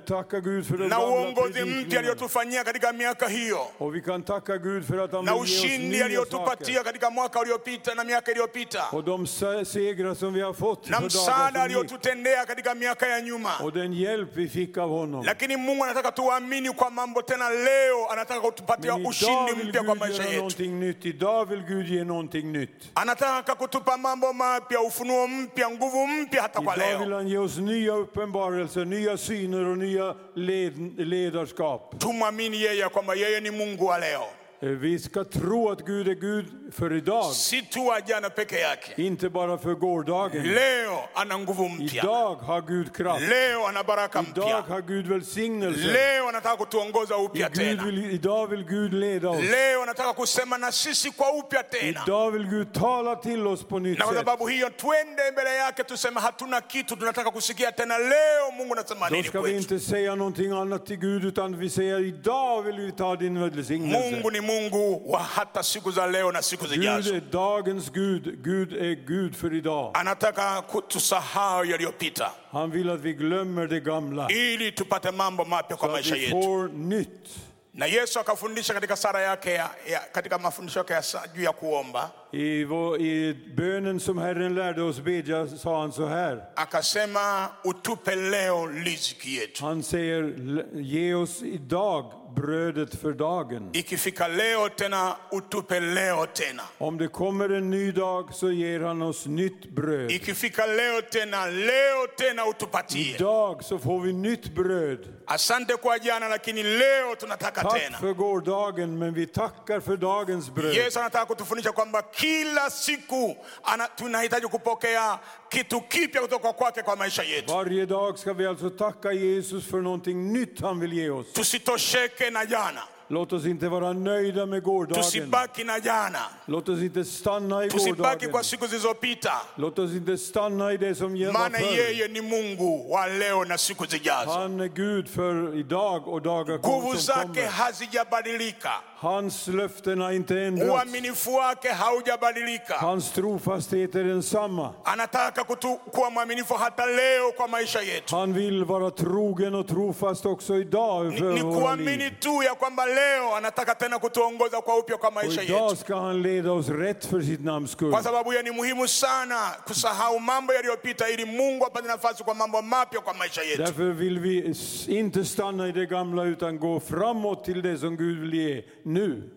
tacka 0.06 0.40
Gud 0.40 0.66
för 0.66 0.78
den 0.78 0.90
na 0.90 0.96
gamla 1.00 1.16
uongozi 1.16 1.50
mpya 1.50 1.64
predikningen. 1.66 1.98
aliyotufanyia 2.00 2.64
katika 2.64 2.94
miaka 2.94 3.28
hiyo 3.28 3.58
Och 3.78 3.96
vi 3.96 4.02
kan 4.02 4.24
tacka 4.24 4.58
Gud 4.58 4.86
för 4.88 4.98
att 4.98 5.12
han 5.14 5.26
na 5.26 5.34
vill 5.34 5.50
ge 5.50 5.58
oss 5.58 5.64
ushindi 5.66 5.98
nya 5.98 6.06
aliyotupatia 6.06 6.66
saker. 6.66 6.84
katika 6.84 7.10
mwaka 7.10 7.40
uliopita 7.42 7.94
na 7.94 8.04
miaka 8.04 8.32
iliyopita 8.32 8.84
Och 8.92 9.04
de 9.04 9.28
se- 9.28 9.66
segrar 9.66 10.14
som 10.16 10.34
vi 10.34 10.42
har 10.42 10.54
fått 10.54 10.90
na 10.90 11.00
msaada 11.00 11.62
aliyotutendea 11.62 12.46
katika 12.46 12.76
miaka 12.76 13.08
ya 13.08 13.22
nyuma 13.22 13.50
Och 13.64 13.72
den 13.74 13.94
hjälp 13.94 14.30
vi 14.36 14.48
fick 14.50 14.78
av 14.78 14.90
honom. 14.90 15.26
lakini 15.26 15.58
mungu 15.58 15.84
anataka 15.84 16.12
tuamini 16.12 16.70
kwa 16.70 16.90
mambo 16.92 17.22
tena 17.22 17.50
leo 17.50 18.08
anataka 18.12 18.42
kutupatia 18.42 18.98
Men 18.98 19.06
ushindi 19.08 19.34
idag 19.52 19.56
vill 19.58 19.68
mpya 19.70 19.84
kwa 19.84 19.94
Gud 19.96 20.00
maisha 20.00 20.18
göra 20.24 20.30
yetu 20.30 20.38
någonting 20.42 20.80
nytt. 20.80 21.06
Idag 21.06 21.46
vill 21.50 21.62
Gud 21.64 21.86
ge 21.88 22.04
någonting 22.04 22.52
nytt. 22.52 22.92
anataka 22.96 23.56
kutupa 23.56 23.98
mambo 23.98 24.34
mapya 24.34 24.82
ufunuo 24.82 25.28
mpya 25.28 25.70
nguvu 25.70 26.08
mpya 26.08 26.42
hata 26.42 26.62
kwa 26.62 26.76
Idag 26.76 27.00
vill 27.00 27.14
han 27.14 27.28
ge 27.30 27.38
oss 27.38 27.58
nya 27.58 27.96
uppenbarelser, 27.96 28.69
nya 28.76 29.18
syner 29.18 29.66
och 29.66 29.78
nya 29.78 30.16
led, 30.36 31.00
ledarskap. 31.00 32.00
tumwamini 32.00 32.58
yeye 32.62 32.90
kwamba 32.90 33.16
yeye 33.16 33.40
ni 33.42 33.52
mungu 33.52 33.86
wa 33.86 33.98
leo 34.00 34.24
Eh, 34.62 34.70
Vi 34.70 35.00
ska 35.00 35.24
tro 35.24 35.70
att 35.70 35.86
Gud 35.86 36.08
är 36.08 36.14
Gud 36.16 36.46
för 36.72 36.94
idag, 36.94 37.34
si 37.34 37.62
tu 37.62 37.80
jana 38.08 38.30
peke 38.30 38.60
yake 38.60 39.02
inte 39.02 39.30
bara 39.30 39.58
för 39.58 39.74
gårdagen. 39.74 40.44
leo 40.54 41.00
ana 41.14 41.38
nguvu 41.38 41.70
mpya 41.70 42.04
Idag 42.04 42.36
har 42.36 42.62
Gud 42.62 42.96
kraft. 42.96 43.22
leo 43.30 43.66
ana 43.68 43.84
baraka 43.84 44.20
Idag 44.20 44.30
mpya 44.46 44.62
har 44.62 44.82
Gud 44.82 45.08
välsignelse. 45.08 45.80
leo 45.80 46.28
anataka 46.30 46.58
kutuongoza 46.58 47.16
upya 47.16 47.50
tena 47.50 47.84
vill, 47.84 48.12
idag 48.12 48.48
vill 48.48 48.64
Gud 48.64 48.94
leda 48.94 49.30
oss. 49.30 49.42
leo 49.52 49.82
anataka 49.84 50.14
kusema 50.14 50.58
na 50.58 50.72
sisi 50.72 51.12
kwa 51.12 51.32
upya 51.34 51.64
tena 51.64 52.02
Idag 52.06 52.32
vill 52.32 52.48
Gud 52.48 52.74
tala 52.74 53.16
till 53.16 53.48
oss 53.48 53.64
på 53.64 53.80
nytt 53.80 54.00
na 54.00 54.06
sätt. 54.06 54.16
sababu 54.18 54.48
hiyo 54.48 54.70
twende 54.70 55.32
mbele 55.32 55.56
yake 55.56 55.84
tuseme 55.84 56.20
hatuna 56.22 56.62
kitu 56.62 56.96
tunataka 56.96 57.32
kusikia 57.32 57.72
tena 57.72 57.98
leo 57.98 58.52
mungu 58.58 58.74
anasema 58.74 59.10
Då 59.10 59.16
nini 59.16 59.28
ska 59.28 59.42
vi 59.42 59.52
kwetu 59.52 59.58
inte 59.74 59.80
säga 59.80 60.16
någonting 60.16 60.52
annat 60.52 60.86
till 60.86 60.98
Gud 61.00 61.26
utan 61.26 61.60
vi 61.60 61.70
säger 61.70 62.00
idag 62.00 62.62
vill 62.62 62.76
vi 62.80 62.92
ta 62.92 63.16
din 63.16 63.40
välsignelse. 63.40 64.12
mungu 64.12 64.32
ni 64.32 64.42
mungu 64.42 65.02
wa 65.12 65.20
hata 65.20 65.64
siku 65.64 65.92
za 65.92 66.08
leo 66.08 66.32
na 66.32 66.42
siku 66.42 66.59
Gud 66.68 67.08
är 67.08 67.22
dagens 67.32 67.90
Gud. 67.90 68.44
Gud 68.44 68.74
är 68.74 68.96
Gud 69.08 69.36
för 69.36 69.54
idag. 69.54 69.92
anataka 69.98 70.62
kutusahau 70.72 71.64
yaliyopita 71.66 72.32
Han 72.52 72.72
vill 72.72 72.90
att 72.90 73.00
vi 73.02 73.14
glömmer 73.14 73.68
det 73.68 73.80
gamla. 73.80 74.28
ili 74.30 74.72
tupate 74.72 75.12
mambo 75.12 75.46
mapya 75.46 75.78
kwa 75.78 75.90
Så 75.90 75.96
att 75.96 76.06
vi 76.20 76.30
får 76.30 76.68
nytt. 76.68 77.30
na 77.72 77.88
yesu 77.88 78.20
akafundisha 78.20 78.74
katika 78.74 78.96
sara 78.96 79.22
yake 79.22 79.52
ya, 79.54 79.70
ya, 79.92 80.00
katika 80.14 80.38
mafundisho 80.38 80.80
yake 80.80 80.94
ya 80.94 81.02
juu 81.36 81.44
ya 81.44 81.52
kuomba 81.54 82.10
I, 82.32 82.64
vår, 82.64 83.02
I 83.02 83.38
bönen 83.58 84.00
som 84.00 84.18
Herren 84.18 84.56
lärde 84.56 84.84
oss 84.84 85.00
bedja 85.00 85.48
sa 85.48 85.82
han 85.82 85.92
så 85.92 86.06
här. 86.06 86.44
akasema 86.56 87.48
utupe 87.66 88.16
leo 88.16 88.66
riziki 88.68 89.30
yetu 89.36 89.64
Han 89.66 89.84
säger 89.84 90.34
ge 90.74 91.14
oss 91.14 91.42
idag 91.44 92.14
brödet 92.36 93.02
för 93.02 93.14
dagen. 93.14 93.70
ikifika 93.74 94.28
leo 94.28 94.70
tena 94.70 95.16
utupe 95.32 95.80
leo 95.80 96.26
tena 96.26 96.64
Om 96.78 96.98
det 96.98 97.08
kommer 97.08 97.50
en 97.50 97.70
ny 97.70 97.92
dag 97.92 98.34
så 98.34 98.52
ger 98.52 98.80
han 98.80 99.02
oss 99.02 99.26
nytt 99.26 99.70
bröd. 99.70 100.12
ikifika 100.12 100.66
leo 100.66 101.02
tena 101.02 101.46
leo 101.46 102.08
tena 102.18 102.46
utupatie 102.50 103.16
Idag 103.16 103.64
så 103.64 103.80
får 103.80 104.00
vi 104.02 104.14
nytt 104.14 104.56
bröd. 104.56 105.00
asante 105.28 105.74
kwa 105.78 105.98
jana 105.98 106.28
lakini 106.28 106.64
leo 106.64 107.16
tunataka 107.20 107.62
Tack 107.62 107.80
tena 107.82 107.98
för 107.98 108.14
gårdagen 108.14 108.98
men 109.00 109.14
vi 109.14 109.26
tackar 109.28 109.80
för 109.80 109.98
dagens 109.98 110.50
bröd. 110.50 110.76
yesu 110.76 111.00
anataka 111.00 111.26
kutufundisha 111.26 111.72
kwamba 111.72 112.02
kila 112.20 112.70
siku 112.70 113.36
ana, 113.64 113.88
tunahitaji 113.88 114.48
kupokea 114.48 115.20
kitu 115.50 115.82
kipya 115.82 116.22
kutoka 116.22 116.54
kwake 116.54 116.82
kwa 116.84 116.96
maisha 116.96 117.24
yetu. 117.24 117.54
Varje 117.54 117.86
dag 117.86 118.18
ska 118.18 118.34
vi 118.34 118.46
alltså 118.46 118.70
tacka 118.70 119.12
Jesus 119.12 119.66
för 119.66 119.82
någonting 119.82 120.34
nytt 120.34 120.62
han 120.62 120.80
vill 120.80 120.94
ge 120.94 121.10
oss. 121.10 121.34
tusitosheke 121.34 122.30
na 122.32 122.44
jana. 122.44 122.82
Låt 123.12 123.34
oss 123.34 123.46
inte 123.46 123.70
vara 123.70 123.94
nöjda 123.94 124.46
med 124.46 124.64
gårdagen. 124.64 125.04
tusibaki 125.04 125.64
na 125.64 125.78
jana. 125.78 126.20
Låt 126.46 126.70
oss 126.70 126.80
inte 126.80 127.06
stanna 127.06 127.66
i 127.66 127.70
tusibaki 127.70 128.02
gårdagen. 128.02 128.32
kwa 128.32 128.44
siku 128.44 128.68
zilizopita. 128.68 129.32
Låt 129.56 129.80
oss 129.80 129.92
inte 129.92 130.18
stanna 130.18 130.74
i 130.74 130.78
det 130.78 130.96
som 130.96 131.14
var 131.26 131.32
maana 131.34 131.60
yeye 131.60 132.08
ni 132.08 132.22
mungu 132.22 132.92
wa 132.92 133.08
leo 133.08 133.44
na 133.44 133.58
siku 133.58 133.86
zijazo. 133.86 134.32
Han 134.32 134.60
är 134.60 134.68
Gud 134.68 135.08
för 135.10 135.56
idag 135.60 136.08
och 136.08 136.22
dagar 136.22 136.58
nguvu 136.58 136.98
zake 136.98 137.46
hazijabadilika 137.46 138.72
Hans 139.02 139.48
löften 139.48 140.02
har 140.02 140.12
inte 140.12 140.42
ändrats. 140.42 140.70
uaminifu 140.72 141.32
wake 141.32 141.74
haujabadilika 141.74 142.74
Hans 142.74 143.12
trofasthet 143.12 143.96
är 143.96 144.04
densamma. 144.04 144.74
anataka 144.84 145.44
kutu, 145.44 145.76
kuwa 145.92 146.10
mwaminifu 146.10 146.54
hata 146.54 146.86
leo 146.86 147.32
kwa 147.32 147.48
maisha 147.48 147.82
yetu 147.82 148.16
Han 148.16 148.34
vill 148.34 148.64
vara 148.66 148.92
trogen 148.92 149.56
och 149.56 149.68
trofast 149.68 150.26
också 150.26 150.56
idag 150.56 151.18
för 151.18 151.34
ni 151.34 151.42
våra 151.42 151.62
kuamini 151.62 151.98
liv. 151.98 152.14
tu 152.20 152.44
ya 152.44 152.56
kwamba 152.56 152.86
leo 152.86 153.36
anataka 153.36 153.76
tena 153.76 154.00
kutuongoza 154.00 154.62
kwa 154.62 154.78
upya 154.80 154.98
kwa 154.98 155.08
Och 155.10 155.16
maisha 155.16 155.44
idag 155.44 155.78
ska 155.78 155.96
han 155.96 156.22
leda 156.22 156.52
oss 156.52 156.70
rätt 156.70 157.06
för 157.06 157.22
sitt 157.22 157.44
namns 157.44 157.72
skull. 157.72 157.92
kwa 157.92 158.04
sababu 158.04 158.30
hiyo 158.32 158.44
ni 158.44 158.52
muhimu 158.52 158.88
sana 158.88 159.40
kusahau 159.68 160.20
mambo 160.20 160.54
yaliyopita 160.54 161.10
ili 161.10 161.26
mungu 161.26 161.66
apate 161.66 161.88
nafasi 161.88 162.24
kwa 162.24 162.34
mambo 162.36 162.62
mapya 162.62 163.02
kwa 163.02 163.14
maisha 163.14 163.42
yetu 163.42 163.64
Därför 163.64 163.92
vill 163.92 164.20
vi 164.20 164.54
inte 164.88 165.26
stanna 165.26 165.68
i 165.68 165.72
det 165.72 165.86
gamla 165.90 166.24
utan 166.24 166.60
gå 166.60 166.80
framåt 166.80 167.44
till 167.46 167.62
det 167.62 167.78
som 167.78 167.98
Gud 167.98 168.20
vill 168.20 168.34
ge 168.34 168.64
nu. 168.90 169.30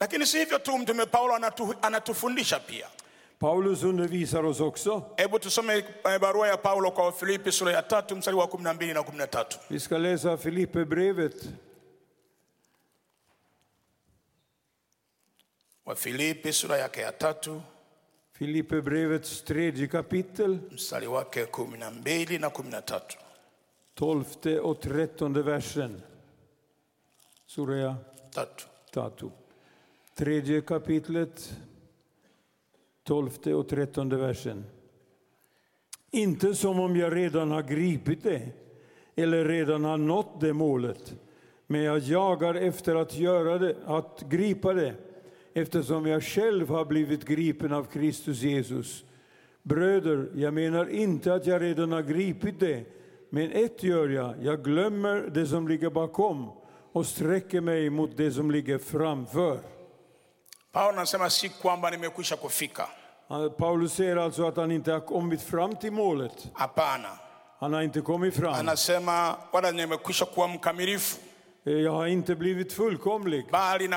lakini 0.00 0.26
si 0.26 0.38
hivyo 0.38 0.58
tu 0.58 0.78
mtume 0.78 1.06
paulo 1.06 1.34
anatu, 1.34 1.74
anatufundisha 1.82 2.60
pia 2.60 2.86
Paulus 3.38 3.82
undervisar 3.82 4.44
oss 4.46 4.60
också. 4.60 5.02
hebu 5.16 5.38
tusome 5.38 5.84
eh, 6.04 6.18
barua 6.20 6.48
ya 6.48 6.56
paulo 6.56 6.90
kwa 6.90 7.04
wafilipi 7.04 7.52
sura 7.52 7.72
ya 7.72 7.82
tatu 7.82 8.16
mstari 8.16 8.36
wa 8.36 8.46
12 8.46 8.94
na 8.94 9.00
13 9.00 9.58
Vi 9.70 9.80
ska 9.80 9.98
läsa 9.98 10.36
Filipperbrevet, 10.36 11.48
wafilipi 15.86 16.52
sura 16.52 16.76
yake 16.78 17.00
ya 17.00 17.12
tatu 17.12 17.62
Filipperbrevets 18.32 19.44
tredje 19.44 19.86
kapitel, 19.86 20.58
mstari 20.70 21.06
wake 21.06 21.44
12 21.44 22.38
na 22.40 22.48
13 22.48 23.00
tolfte 23.94 24.58
och 24.60 24.80
trettonde 24.80 25.42
versen. 25.42 26.02
Surja 27.54 27.96
tatu 28.34 28.64
Tatu. 28.92 29.26
Tredje 30.14 30.60
kapitlet, 30.60 31.56
tolfte 33.02 33.54
och 33.54 33.68
trettonde 33.68 34.16
versen. 34.16 34.64
Inte 36.10 36.54
som 36.54 36.80
om 36.80 36.96
jag 36.96 37.16
redan 37.16 37.50
har 37.50 37.62
gripit 37.62 38.22
det 38.22 38.48
eller 39.16 39.44
redan 39.44 39.84
har 39.84 39.96
nått 39.96 40.40
det 40.40 40.52
målet. 40.52 41.14
Men 41.66 41.82
jag 41.82 41.98
jagar 41.98 42.54
efter 42.54 42.94
att 42.94 43.18
göra 43.18 43.58
det, 43.58 43.76
att 43.84 44.24
gripa 44.28 44.72
det 44.72 44.94
eftersom 45.52 46.06
jag 46.06 46.22
själv 46.22 46.68
har 46.68 46.84
blivit 46.84 47.24
gripen 47.24 47.72
av 47.72 47.84
Kristus 47.84 48.42
Jesus. 48.42 49.04
Bröder, 49.62 50.30
jag 50.34 50.54
menar 50.54 50.86
inte 50.88 51.34
att 51.34 51.46
jag 51.46 51.62
redan 51.62 51.92
har 51.92 52.02
gripit 52.02 52.60
det, 52.60 52.84
men 53.30 53.50
ett 53.50 53.82
gör 53.82 54.08
jag, 54.08 54.34
jag 54.42 54.64
glömmer 54.64 55.30
det 55.34 55.46
som 55.46 55.68
ligger 55.68 55.90
bakom 55.90 56.61
och 56.92 57.06
sträcker 57.06 57.60
mig 57.60 57.90
mot 57.90 58.16
det 58.16 58.32
som 58.32 58.50
ligger 58.50 58.78
framför. 58.78 59.58
paulo 60.72 60.98
anasema 60.98 61.30
si 61.30 61.48
kwamba 61.48 61.90
nimekwisha 61.90 62.36
kufika 62.36 62.86
Paulus 63.58 63.92
säger 63.94 64.16
alltså 64.16 64.46
att 64.46 64.56
han 64.56 64.70
inte 64.72 64.92
har 64.92 65.00
kommit 65.00 65.42
fram 65.42 65.76
till 65.76 65.92
målet. 65.92 66.46
hapana 66.52 67.08
Han 67.58 67.72
har 67.72 67.82
inte 67.82 68.00
kommit 68.00 68.34
fram. 68.36 68.54
anasema 68.54 69.36
wala 69.52 69.70
nimekwisha 69.70 70.26
kuwa 70.26 70.48
mkamilifu 70.48 71.20
Jag 71.64 71.92
har 71.92 72.06
inte 72.06 72.34
blivit 72.34 72.72
fullkomlig, 72.72 73.44
bali 73.50 73.88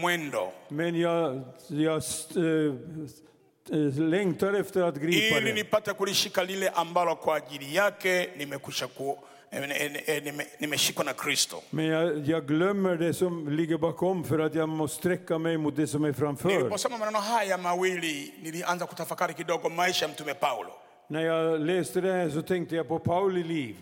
mwendo 0.00 0.52
men 0.68 0.94
jag, 1.00 1.40
jag 1.68 2.02
äh, 2.36 3.98
längtar 3.98 4.52
efter 4.52 4.82
att 4.82 4.96
gripa 4.96 5.38
ili 5.38 5.48
det. 5.48 5.54
nipate 5.54 5.92
kulishika 5.94 6.42
lile 6.42 6.68
ambalo 6.68 7.16
kwa 7.16 7.36
ajili 7.36 7.74
yake 7.74 8.30
nimekwisha 8.36 8.86
ku, 8.86 9.18
nime- 9.52 10.46
nimeshikwa 10.58 11.04
na 11.04 11.12
kristo 11.12 11.62
Men 11.70 11.84
jag, 11.86 12.26
jag 12.28 12.46
glömmer 12.46 12.96
det 12.96 13.14
som 13.14 13.48
ligger 13.48 13.78
bakom 13.78 14.24
för 14.24 14.38
att 14.38 14.54
jag 14.54 14.68
måste 14.68 14.96
sträcka 14.98 15.38
mig 15.38 15.56
mot 15.58 15.76
det 15.76 15.86
som 15.86 16.04
är 16.04 16.12
framför. 16.12 16.48
niliposoma 16.48 16.98
maneno 16.98 17.18
haya 17.18 17.58
mawili 17.58 18.32
nilianza 18.42 18.86
kutafakari 18.86 19.34
kidogo 19.34 19.68
maisha 19.68 20.04
ya 20.06 20.08
mtume 20.12 20.34
paulo 20.34 20.70
När 21.08 21.20
jag 21.20 21.60
läste 21.60 22.00
det 22.00 22.12
här 22.12 22.30
så 22.30 22.42
tänkte 22.42 22.76
jag 22.76 22.88
på 22.88 22.98
Pauli 22.98 23.42
liv. 23.44 23.76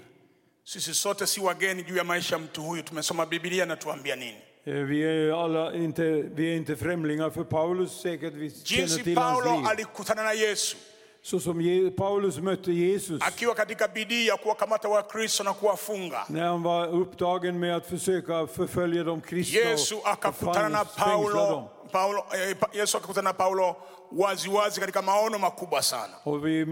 sisi 0.64 0.94
sote 0.94 1.26
si 1.26 1.40
wageni 1.40 1.84
juu 1.88 1.96
ya 1.96 2.04
maisha 2.04 2.38
mtu 2.38 2.60
huyu 2.62 2.82
tumesoma 2.82 3.26
bibilia 3.26 3.64
na 3.66 3.76
tuambia 3.76 4.16
nini 4.16 4.36
Eh, 4.64 4.74
Vi 4.74 5.02
är, 5.02 5.44
alla 5.44 5.74
inte, 5.74 6.02
vi 6.34 6.52
är 6.52 6.56
inte 6.56 6.76
främlingar 6.76 7.30
för 7.30 7.44
Paulus, 7.44 8.00
säkert 8.00 8.34
vi 8.34 8.50
känner 8.50 9.04
till 9.04 9.16
hans 9.18 9.44
liv. 9.44 9.66
alikutana 9.66 10.22
na 10.22 10.34
yesu 10.34 10.76
Så 11.24 11.40
som 11.40 11.90
Paulus 11.96 12.38
mötte 12.38 12.72
Jesus. 12.72 13.22
Akiwa 13.22 13.54
katika 13.54 13.88
bidii 13.88 14.26
ya 14.26 14.36
kuwakamata 14.36 14.88
wakristo 14.88 15.44
na 15.44 15.52
kuwafunga. 15.54 16.24
När 16.28 16.42
han 16.46 16.62
var 16.62 16.88
upptagen 16.88 17.58
med 17.60 17.76
att 17.76 17.86
försöka 17.86 18.46
förfölja 18.46 19.04
de 19.04 19.20
kristna 19.20 19.60
yesu 19.60 19.94
och 19.94 20.08
akakutana 20.08 20.68
na 20.68 20.84
paulo 20.84 21.68
Paulo, 21.92 22.18
eh, 22.18 22.56
Pa- 22.58 22.68
Yesu 22.74 22.96
akakutana 22.98 23.30
na 23.30 23.34
Paulo 23.34 23.76
waziwazi 24.16 24.80
katika 24.80 25.02
maono 25.02 25.38
makubwa 25.38 25.82
sana. 25.82 26.12
Och 26.24 26.46
vi, 26.46 26.66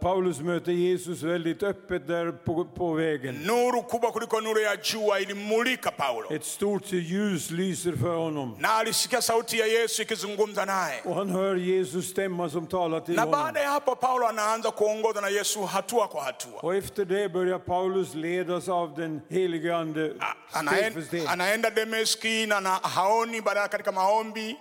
Paulus 0.00 0.40
möter 0.40 0.72
Jesus 0.72 1.22
väldigt 1.22 1.62
öppet 1.62 2.06
där 2.06 2.32
på, 2.32 2.64
på 2.64 2.92
vägen. 2.92 3.34
Nuru 3.46 3.82
kubwa 3.82 4.12
kuliko 4.12 4.40
nuru 4.40 4.60
ya 4.60 4.76
jua 4.82 5.20
ilimulika 5.20 5.90
Paulo, 5.90 6.32
Ett 6.32 6.44
stort 6.44 6.92
ljus 6.92 7.50
lyser 7.50 7.92
för 7.96 8.16
honom. 8.16 8.56
na 8.58 8.68
alisikia 8.74 9.22
sauti 9.22 9.58
ya 9.58 9.66
Yesu 9.66 10.02
ikizungumza 10.02 10.64
naye. 10.64 11.00
Och 11.04 11.14
han 11.16 11.30
hör 11.30 11.56
Jesus 11.56 12.10
stämma 12.10 12.48
som 12.48 12.66
talar 12.66 13.00
till 13.00 13.14
Na 13.14 13.22
honom. 13.22 13.40
baada 13.40 13.60
ya 13.60 13.70
hapo 13.70 13.96
Paulo 13.96 14.26
anaanza 14.28 14.70
kuongozwa 14.70 15.20
na 15.22 15.28
Yesu 15.28 15.62
hatua 15.62 16.08
kwa 16.08 16.22
hatua. 16.24 16.60
Och 16.62 16.74
efter 16.74 17.04
det 17.04 17.28
börjar 17.32 17.58
Paulus 17.58 18.14
ledas 18.14 18.68
av 18.68 18.94
den 18.96 19.20
helige 19.30 19.74
Ande 19.76 20.12
steg 20.50 20.92
för 20.94 21.02
steg. 21.02 21.26
anaenda 21.26 21.70
Dameski 21.70 22.46
na 22.46 22.60
na 22.60 22.70
haoni, 22.82 23.40
baadaye 23.40 23.68
katika 23.68 23.92
maombi 23.92 24.56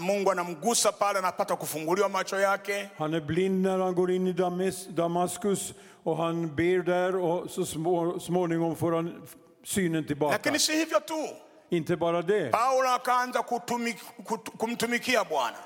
Mungu 0.00 0.30
anamgusa 0.30 0.92
pale, 0.92 1.18
anapata 1.18 1.56
kufunguliwa 1.56 2.08
macho 2.08 2.36
yake. 2.36 2.90
Han 2.98 3.14
är 3.14 3.20
blind 3.20 3.62
när 3.62 3.78
han 3.78 3.94
går 3.94 4.10
in 4.10 4.26
i 4.26 4.32
Damas- 4.32 4.88
Damaskus 4.88 5.74
och 6.04 6.16
han 6.16 6.54
ber 6.54 6.82
där 6.82 7.16
och 7.16 7.50
så 7.50 7.64
små, 7.66 8.18
småningom 8.20 8.76
får 8.76 8.92
han 8.92 9.22
synen 9.64 10.04
tillbaka. 10.06 10.32
Lakini 10.36 10.58
si 10.58 10.72
hivyo 10.72 11.00
tu, 11.00 11.14
Inte 11.70 11.96
bara 11.96 12.22
det. 12.22 12.50
Paulo 12.52 12.88
akaanza 12.88 13.40
kut- 13.42 14.58
kumtumikia 14.58 15.24
Bwana. 15.24 15.56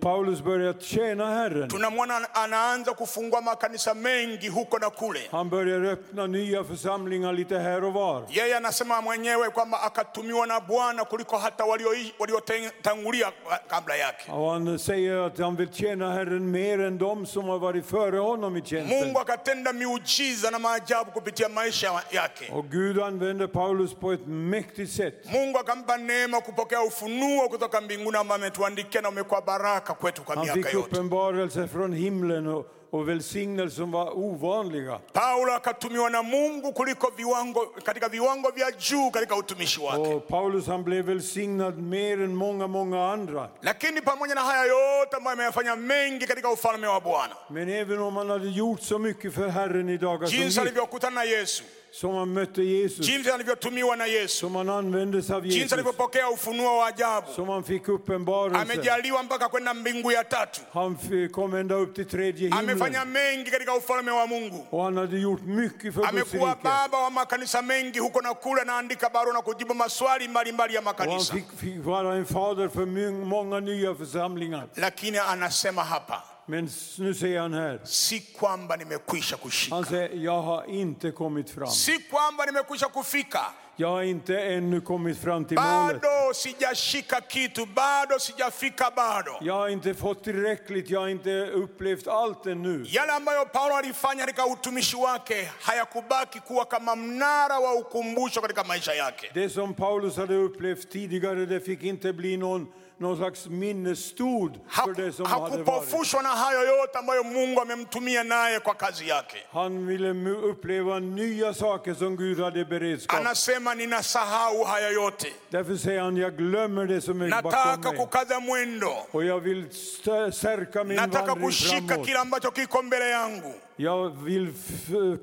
Paulus 0.00 0.40
börjar 0.42 0.72
tjäna 0.80 1.26
Herren. 1.34 1.68
Tunamwona 1.68 2.16
ana- 2.16 2.34
anaanza 2.34 2.92
kufungua 2.94 3.40
makanisa 3.40 3.94
mengi 3.94 4.48
huko 4.48 4.78
na 4.78 4.90
kule. 4.90 5.20
Han 5.30 5.48
börjar 5.50 5.84
öppna 5.84 6.26
nya 6.26 6.64
församlingar 6.64 7.32
lite 7.32 7.58
här 7.58 7.84
och 7.84 7.92
var. 7.92 8.22
Yeye 8.30 8.56
anasema 8.56 9.00
mwenyewe 9.02 9.50
kwamba 9.50 9.80
akatumiwa 9.82 10.46
na 10.46 10.60
Bwana 10.60 11.04
kuliko 11.04 11.36
hata 11.38 11.64
walio- 11.64 12.12
waliotangulia 12.18 13.32
kabla 13.68 13.96
yake. 13.96 14.32
Och 14.32 14.50
han 14.52 14.78
säger 14.78 15.16
att 15.26 15.38
han 15.38 15.56
vill 15.56 15.68
tjäna 15.72 16.12
Herren 16.12 16.50
mer 16.50 16.80
än 16.80 16.98
de 16.98 17.26
som 17.26 17.48
har 17.48 17.58
varit 17.58 17.86
före 17.86 18.18
honom 18.18 18.56
i 18.56 18.62
tjänsten. 18.62 18.98
Mungu 19.00 19.18
akatenda 19.20 19.72
miujiza 19.72 20.50
na 20.50 20.58
maajabu 20.58 21.10
kupitia 21.10 21.48
maisha 21.48 22.02
yake. 22.10 22.52
Och 22.52 22.66
Gud 22.70 23.00
använder 23.00 23.46
Paulus 23.46 23.94
på 23.94 24.12
ett 24.12 24.26
mäktigt 24.26 24.92
sätt. 24.92 25.24
Mungu 25.32 25.45
akampa 25.54 25.96
neema 25.96 26.40
kupokea 26.40 26.82
ufunuo 26.82 27.48
kutoka 27.48 27.80
mbinguni 27.80 28.16
ambao 28.18 28.36
ametuandikia 28.36 29.00
na 29.00 29.08
umekuwa 29.08 29.42
baraka 29.42 29.94
kwetu 29.94 30.22
kwa 30.22 30.34
Han 30.34 30.44
miaka 30.44 30.62
fick 30.62 30.74
yote. 30.74 30.86
uppenbarelse 30.86 31.66
från 31.68 31.92
himlen 31.94 32.46
och, 32.46 32.66
och 32.90 33.08
välsignelser 33.08 33.76
som 33.76 33.90
var 33.92 34.18
ovanliga. 34.18 34.98
Paulo 35.12 35.52
akatumiwa 35.52 36.10
na 36.10 36.22
Mungu 36.22 36.72
kuliko 36.72 37.10
viwango, 37.16 37.66
katika 37.84 38.08
viwango 38.08 38.50
vya 38.50 38.70
juu 38.72 39.10
katika 39.10 39.36
utumishi 39.36 39.80
wake. 39.80 40.14
Och 40.14 40.28
Paulus 40.28 40.66
han 40.66 40.84
blev 40.84 41.04
välsignad 41.06 41.78
mer 41.78 42.22
än 42.22 42.34
många, 42.34 42.66
många 42.66 43.12
andra. 43.12 43.48
Lakini 43.62 44.00
pamoja 44.00 44.34
na 44.34 44.40
haya 44.40 44.64
yote 44.64 45.16
ambayo 45.16 45.34
ameyafanya 45.34 45.76
mengi 45.76 46.26
katika 46.26 46.50
ufalme 46.50 46.86
wa 46.86 47.00
Bwana, 47.00 47.36
Men 47.50 47.68
även 47.68 47.98
om 47.98 48.16
han 48.16 48.30
hade 48.30 48.48
gjort 48.48 48.82
så 48.82 48.98
mycket 48.98 49.34
för 49.34 49.48
Herren 49.48 49.88
i 49.88 49.96
dagar 49.98 50.26
som 50.26 50.38
jinsi 50.38 50.58
gick, 50.60 50.68
alivyokutana 50.68 51.14
na 51.14 51.24
Yesu, 51.24 51.64
som 52.00 52.14
han 52.14 52.28
mötte 52.28 52.62
Jesus, 52.62 53.08
jinsi 53.08 53.30
alivyotumiwa 53.30 53.96
na 53.96 54.06
Yesu, 54.06 54.36
som 54.38 54.56
han 54.56 54.68
användes 54.70 55.30
av 55.30 55.44
jinsi 55.44 55.58
Jesus, 55.58 55.72
alivyopokea 55.72 56.28
ufunuo 56.30 56.78
wa 56.78 56.86
ajabu, 56.86 57.32
som 57.34 57.48
han 57.48 57.64
fick 57.64 57.88
uppenbarelse. 57.88 58.60
amejaliwa 58.62 59.22
mpaka 59.22 59.48
kwenda 59.48 59.74
mbingu 59.74 60.12
ya 60.12 60.24
tatu. 60.24 60.60
Han 60.72 60.96
kom 61.32 61.54
ända 61.54 61.74
upp 61.76 61.94
till 61.94 62.04
tredje 62.06 62.50
Amefanya 62.52 62.98
himlen. 63.00 63.12
mengi 63.36 63.50
katika 63.50 63.74
ufalme 63.74 64.10
wa 64.10 64.26
Mungu. 64.26 64.66
Och 64.70 64.84
han 64.84 64.96
hade 64.96 65.18
gjort 65.18 65.42
mycket 65.42 65.94
för 65.94 66.00
Guds 66.00 66.08
Amekuwa 66.08 66.50
rike. 66.50 66.60
baba 66.62 66.98
wa 66.98 67.10
makanisa 67.10 67.62
mengi 67.62 67.98
huko 67.98 68.20
na 68.20 68.34
kule, 68.34 68.60
anaandika 68.62 69.10
barua 69.10 69.32
na 69.34 69.42
kujibu 69.42 69.74
maswali 69.74 70.28
mbalimbali 70.28 70.74
ya 70.74 70.80
Och 70.80 70.86
han 70.86 70.94
makanisa. 71.08 71.34
fick, 71.34 71.44
fick 71.56 71.84
vara 71.84 72.14
en 72.16 72.24
fader 72.26 72.68
för 72.68 72.86
många 73.24 73.60
nya 73.60 73.94
församlingar. 73.94 74.66
Lakini 74.76 75.18
anasema 75.18 75.84
hapa, 75.84 76.22
Men 76.48 76.68
nu 76.98 77.14
säger 77.14 77.40
han 77.40 77.54
här, 77.54 77.80
si 77.84 78.20
kwamba 78.20 78.76
nimekwisha 78.76 79.36
kushika, 79.36 79.74
han 79.74 79.84
säger, 79.84 80.10
jag 80.24 80.42
har 80.42 80.64
inte 80.70 81.10
kommit 81.10 81.50
fram. 81.50 81.68
si 81.68 81.98
kwamba 82.10 82.44
nimekwisha 82.44 82.88
kufika, 82.88 83.40
Jag 83.78 83.88
har 83.88 84.02
inte 84.02 84.40
ännu 84.40 84.80
kommit 84.80 85.18
fram 85.18 85.44
till 85.44 85.56
målet. 85.60 86.00
bado 86.02 86.34
sijashika 86.34 87.20
kitu, 87.28 87.66
bado 87.66 88.18
sijafika, 88.18 88.90
bado 88.96 89.38
Jag 89.40 89.54
har 89.54 89.68
inte 89.68 89.94
fått 89.94 90.24
tillräckligt, 90.24 90.90
jag 90.90 91.00
har 91.00 91.08
inte 91.08 91.46
upplevt 91.46 92.06
allt 92.08 92.46
ännu. 92.46 92.84
yale 92.88 93.12
ambayo 93.12 93.44
Paulo 93.44 93.74
alifanya 93.74 94.20
katika 94.26 94.46
utumishi 94.46 94.96
wake 94.96 95.50
hayakubaki 95.60 96.40
kuwa 96.40 96.64
kama 96.64 96.96
mnara 96.96 97.58
wa 97.60 97.74
ukumbusho 97.74 98.40
katika 98.40 98.64
maisha 98.64 98.94
yake. 98.94 99.30
Det 99.34 99.48
som 99.48 99.74
Paulus 99.74 100.16
hade 100.16 100.36
upplevt 100.36 100.88
tidigare, 100.90 101.46
det 101.46 101.60
fick 101.60 101.82
inte 101.82 102.12
bli 102.12 102.36
någon, 102.36 102.66
någon 102.98 103.16
slags 103.16 103.46
minnesstod 103.46 104.60
för 104.68 104.94
det 104.94 105.12
som 105.12 105.26
hade 105.26 105.40
varit. 105.40 105.66
Hakupofushwa 105.66 106.22
na 106.22 106.28
hayo 106.28 106.60
yote 106.64 106.98
ambayo 106.98 107.24
Mungu 107.24 107.60
amemtumia 107.60 108.22
naye 108.24 108.60
kwa 108.60 108.74
kazi 108.74 109.08
yake. 109.08 109.36
Han 109.52 109.86
ville 109.86 110.10
uppleva 110.50 111.00
nya 111.00 111.54
saker 111.54 111.94
som 111.94 112.16
Gud 112.16 112.38
hade 112.40 112.64
beredskap. 112.64 113.20
Anasema 113.20 113.74
ninasahau 113.74 114.64
haya 114.64 114.90
yote, 114.90 115.28
Därför 115.50 115.76
säger 115.76 116.00
han, 116.00 116.16
jag 116.16 116.36
glömmer 116.36 116.86
det 116.86 117.00
som 117.00 117.22
är 117.22 117.42
bakom 117.42 117.94
mig. 117.94 118.04
kukaza 118.06 118.40
mwendo, 118.40 118.92
Och 119.12 119.24
jag 119.24 119.40
vill 119.40 119.66
st- 119.70 120.32
stärka 120.32 120.84
min 120.84 120.96
nataka 120.96 121.26
vandring 121.26 121.48
kushika 121.48 121.86
framåt. 121.88 122.06
kile 122.06 122.18
ambacho 122.18 122.50
kiko 122.50 122.82
mbele 122.82 123.10
yangu. 123.10 123.52
Jag 123.76 124.24
vill 124.24 124.52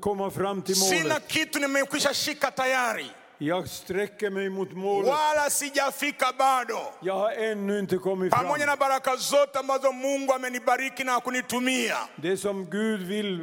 komma 0.00 0.30
fram 0.30 0.62
till 0.62 0.74
Sina 0.76 1.02
målet. 1.02 1.26
kitu 1.28 1.58
nimekwisha 1.58 2.14
shika 2.14 2.50
tayari, 2.50 3.06
Jag 3.38 3.68
sträcker 3.68 4.30
mig 4.30 4.48
mot 4.48 4.72
målet. 4.72 5.08
wala 5.08 5.50
sijafika 5.50 6.26
bado. 6.38 6.78
Jag 7.00 7.14
har 7.18 7.32
ännu 7.32 7.78
inte 7.78 7.96
kommit 7.98 8.32
pamoja 8.32 8.58
fram. 8.58 8.66
na 8.66 8.76
baraka 8.76 9.16
zote 9.16 9.58
ambazo 9.58 9.92
Mungu 9.92 10.32
amenibariki 10.32 11.04
na 11.04 11.20
kunitumia, 11.20 11.96
Det 12.16 12.36
som 12.36 12.64
Gud 12.70 13.00
vill 13.00 13.42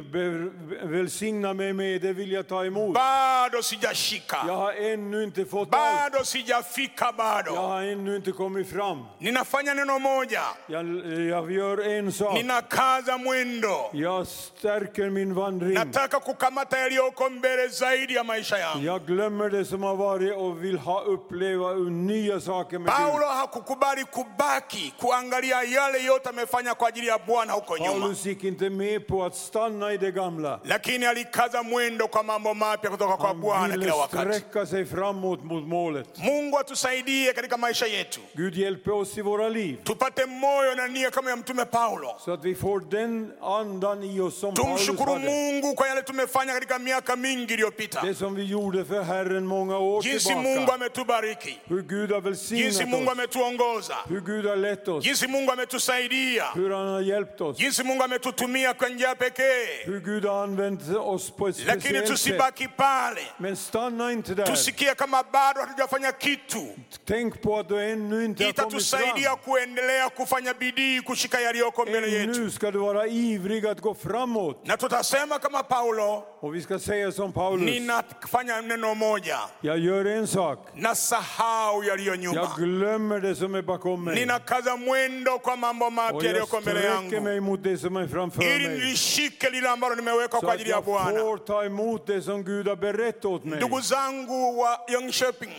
välsigna 0.82 1.54
mig 1.54 1.72
med, 1.72 2.00
det 2.02 2.12
vill 2.12 2.32
jag 2.32 2.48
ta 2.48 2.64
emot. 2.64 2.94
bado 2.94 3.56
Jag 3.56 3.64
sijashika, 3.64 4.36
har 4.36 4.72
ännu 4.72 5.22
inte 5.24 5.44
fått 5.44 5.74
allt. 5.74 6.12
bado 6.12 6.24
sijafika, 6.24 7.04
Jag 7.04 7.14
bado. 7.16 7.54
har 7.56 7.82
ännu 7.82 8.16
inte 8.16 8.32
kommit 8.32 8.70
fram. 8.70 9.04
Ninafanya 9.18 9.74
neno 9.74 9.98
moja, 9.98 10.42
Jag, 10.66 10.86
jag 11.28 11.52
gör 11.52 11.78
en 11.98 12.12
sak. 12.12 12.34
ninakaza 12.34 13.18
mwendo, 13.18 13.90
Jag 13.92 14.26
stärker 14.26 15.10
min 15.10 15.34
vandring. 15.34 15.74
nataka 15.74 16.20
kukamata 16.20 16.78
yaliyoko 16.78 17.30
mbele 17.30 17.68
zaidi 17.68 18.14
ya 18.14 18.24
maisha 18.24 18.58
yangu. 18.58 18.84
Jag 18.86 19.06
glömmer 19.06 19.50
det 19.50 19.64
som 19.64 19.81
har 19.82 19.96
varit 19.96 20.36
och 20.36 20.64
vill 20.64 20.78
ha, 20.78 21.00
uppleva 21.02 21.72
nya 21.90 22.40
saker 22.40 22.78
med. 22.78 22.92
Paulo 22.92 23.26
hakukubali 23.26 24.04
kubaki 24.04 24.94
kuangalia 25.00 25.62
yale 25.62 26.04
yote 26.04 26.28
amefanya 26.28 26.74
kwa 26.74 26.88
ajili 26.88 27.06
ya 27.06 27.18
Bwana 27.18 27.52
huko 27.52 27.78
nyuma, 27.78 27.90
Paulus 28.00 28.26
gick 28.26 28.44
inte 28.44 28.70
med 28.70 29.06
på 29.06 29.24
att 29.24 29.34
stanna 29.36 29.92
i 29.92 29.98
det 29.98 30.10
gamla. 30.12 30.60
lakini 30.64 31.06
alikaza 31.06 31.62
mwendo 31.62 32.08
kwa 32.08 32.22
mambo 32.22 32.54
mapya 32.54 32.90
kutoka 32.90 33.16
kwa 33.16 33.34
Bwana 33.34 33.74
kila 33.78 33.94
wakati. 33.94 34.22
sträcka 34.34 34.66
sig 34.66 34.84
framåt 34.86 35.44
mot 35.44 35.64
målet. 35.66 36.18
Mungu 36.18 36.58
atusaidie 36.58 37.32
katika 37.32 37.56
maisha 37.56 37.86
yetu, 37.86 38.20
Gud 38.34 38.54
hjälper 38.54 38.92
oss 38.92 39.18
i 39.18 39.22
våra 39.22 39.48
liv 39.48 39.76
tupate 39.84 40.26
moyo 40.26 40.74
na 40.74 40.86
nia 40.88 41.10
kama 41.10 41.30
ya 41.30 41.36
Mtume 41.36 41.64
Paulo. 41.64 42.14
så 42.24 42.32
att 42.32 42.44
vi 42.44 42.54
får 42.54 42.80
den 42.90 43.32
andan 43.42 44.02
i 44.04 44.20
oss 44.20 44.38
som 44.40 44.54
Paulus 44.54 44.86
Tumshukuru 44.86 45.12
hade. 45.12 45.24
Mungu 45.30 45.74
kwa 45.74 45.88
yale 45.88 46.02
tumefanya 46.02 46.52
katika 46.52 46.78
miaka 46.78 47.16
mingi 47.16 47.54
iliyopita, 47.54 48.00
Det 48.02 48.14
som 48.14 48.34
vi 48.34 48.42
gjorde 48.44 48.84
för 48.84 49.02
Herren 49.02 49.46
många 49.46 49.71
år 49.78 50.02
jinsi 50.06 50.34
Mungu 50.34 50.54
tillbaka. 50.54 50.74
ametubariki, 50.74 51.58
Hur 51.68 51.82
Gud 51.82 52.10
har 52.12 52.20
jinsi 52.22 52.28
välsignat 52.28 52.88
Mungu 52.88 53.06
oss. 53.10 53.12
ametuongoza, 53.12 53.94
Hur 54.08 54.20
Gud 54.20 54.46
har 54.46 54.56
lett 54.56 54.88
oss. 54.88 55.04
jinsi 55.06 55.26
Mungu 55.26 55.52
ametusaidia, 55.52 56.44
Hur 56.54 56.70
han 56.70 56.88
har 56.88 57.00
hjälpt 57.00 57.40
oss. 57.40 57.60
jinsi 57.60 57.82
Mungu 57.84 58.02
ametutumia 58.04 58.74
kwa 58.74 58.88
njia 58.88 59.14
pekee. 59.14 59.84
Hur 59.86 60.00
Gud 60.00 60.24
har 60.24 60.42
använt 60.42 60.80
oss 60.96 61.30
på 61.30 61.48
ett 61.48 61.58
Lakini 61.58 61.80
speciellt 61.80 62.08
sätt. 62.08 62.16
tusibaki 62.16 62.68
pale, 62.76 63.20
Men 63.38 63.56
stanna 63.56 64.12
inte 64.12 64.34
där. 64.34 64.46
tusikie 64.46 64.94
kama 64.94 65.22
bado 65.22 65.60
hatujafanya 65.60 66.12
kitu. 66.12 66.66
Tänk 67.04 67.42
på 67.42 67.58
att 67.58 67.68
du 67.68 67.80
ännu 67.92 68.24
inte 68.24 68.44
har 68.44 68.52
kommit 68.52 68.58
Itatusaidia 68.72 69.30
fram. 69.30 69.38
kuendelea 69.44 70.08
kufanya 70.10 70.54
bidii 70.54 71.00
kushika 71.02 71.40
yaliyoko 71.40 71.82
mbele 71.82 72.06
yetu, 72.08 72.40
Ännu 72.40 72.50
ska 72.50 72.70
du 72.70 72.78
vara 72.78 73.06
ivrig 73.06 73.66
att 73.66 73.80
gå 73.80 73.94
framåt. 73.94 74.66
na 74.66 74.76
tutasema 74.76 75.38
kama 75.38 75.62
Paulo, 75.62 76.24
Och 76.44 76.54
vi 76.54 76.62
ska 76.62 76.78
säga 76.78 77.12
som 77.12 77.32
Paulus. 77.32 77.64
ninafanya 77.66 78.60
neno 78.60 78.94
moja, 78.94 79.38
Jag 79.60 79.78
gör 79.78 80.04
en 80.04 80.26
sak. 80.26 80.58
nasahau 80.74 81.82
yaliyo 81.84 82.12
Jag 82.14 82.18
nyuma, 82.20 82.54
glömmer 82.58 83.20
det 83.20 83.34
som 83.34 83.54
är 83.54 83.62
bakom 83.62 84.04
mig. 84.04 84.14
ninakaza 84.14 84.76
mwendo 84.76 85.38
kwa 85.38 85.56
mambo 85.56 85.86
Och 85.86 85.92
mapya 85.92 86.16
jag 86.18 86.24
yaliyoko 86.24 86.60
mbele 86.60 86.78
sträcker 86.80 86.94
yangu 86.94 87.20
mig 87.20 87.40
mot 87.40 87.62
det 87.62 87.78
som 87.78 87.96
är 87.96 88.06
framför 88.06 88.42
ili 88.42 88.68
mig. 88.68 88.78
nilishike 88.78 89.50
lile 89.50 89.68
ambalo 89.68 89.94
nimeweka 89.94 90.36
Så 90.36 90.40
kwa 90.40 90.48
att 90.48 90.54
ajili 90.54 90.70
ya 90.70 90.76
jag 90.76 90.84
Bwana. 90.84 91.20
får 91.20 91.38
ta 91.38 91.64
emot 91.64 92.06
det 92.06 92.22
som 92.22 92.44
Gud 92.44 92.68
har 92.68 92.76
berett 92.76 93.24
åt 93.24 93.44
mig. 93.44 93.56
Ndugu 93.58 93.80
zangu 93.80 94.58
wa 94.60 94.78
Jönköping, 94.88 95.52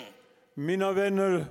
Mina 0.56 0.92
vänner 0.92 1.46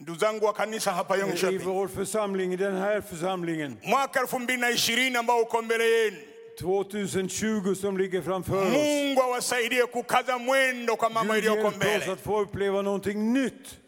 ndugu 0.00 0.18
zangu 0.18 0.46
wa 0.46 0.52
kanisa 0.52 0.90
hapa 0.90 1.16
i 1.16 1.20
Jönköping, 1.20 1.58
vår 1.64 1.88
församling, 1.88 2.52
i 2.52 2.56
den 2.56 2.76
här 2.76 3.00
församlingen, 3.00 3.78
mwaka 3.82 4.20
elfu 4.20 4.38
mbili 4.38 4.58
na 4.60 4.70
ishirini 4.70 5.16
ambao 5.16 5.40
uko 5.40 5.62
mbele 5.62 5.84
yenu, 5.84 6.16
2020 6.58 7.74
som 7.74 7.98
ligger 7.98 8.22
framför 8.22 8.62
oss. 8.66 8.72
Mungu 8.72 9.22
awasaidie 9.22 9.86
kukaza 9.86 10.38
mwendo 10.38 10.96
kwa 10.96 11.10
mambo 11.10 11.36
iliyoko 11.36 11.60
hjälp 11.60 11.68
oss 11.68 11.76
mbele. 11.76 12.12
att 12.12 12.20
få 12.20 12.40
uppleva 12.42 12.82
någonting 12.82 13.32
nytt. 13.32 13.78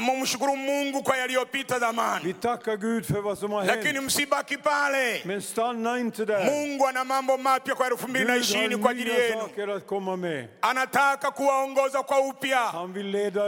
Mumshukuru 0.00 0.56
mungu 0.56 1.02
kwa 1.02 1.16
yaliyopita 1.16 1.74
Vi 1.74 1.80
zamani 1.80 2.34
tackar 2.34 2.76
Gud 2.76 3.04
för 3.06 3.20
vad 3.20 3.38
som 3.38 3.52
har 3.52 3.64
lakini 3.64 3.92
hänt. 3.92 4.04
msibaki 4.06 4.56
pale 4.56 5.20
Men 5.24 5.42
stanna 5.42 5.98
inte 5.98 6.24
där. 6.24 6.44
mungu 6.44 6.86
ana 6.86 7.04
mambo 7.04 7.36
mapya 7.36 7.74
kwa 7.74 7.86
elfu 7.86 8.08
mbili 8.08 8.24
na 8.24 8.32
Gud 8.34 8.42
ishirini 8.42 8.76
kwa 8.76 8.84
har 8.84 8.90
ajili 8.90 9.10
yenu 9.10 9.40
saker 9.40 9.68
att 9.68 9.86
komma 9.86 10.16
med. 10.16 10.48
anataka 10.60 11.30
kuwaongoza 11.30 12.02
kwa 12.02 12.20
upya 12.20 12.58
Han 12.58 12.92
vill 12.92 13.06
leda 13.10 13.42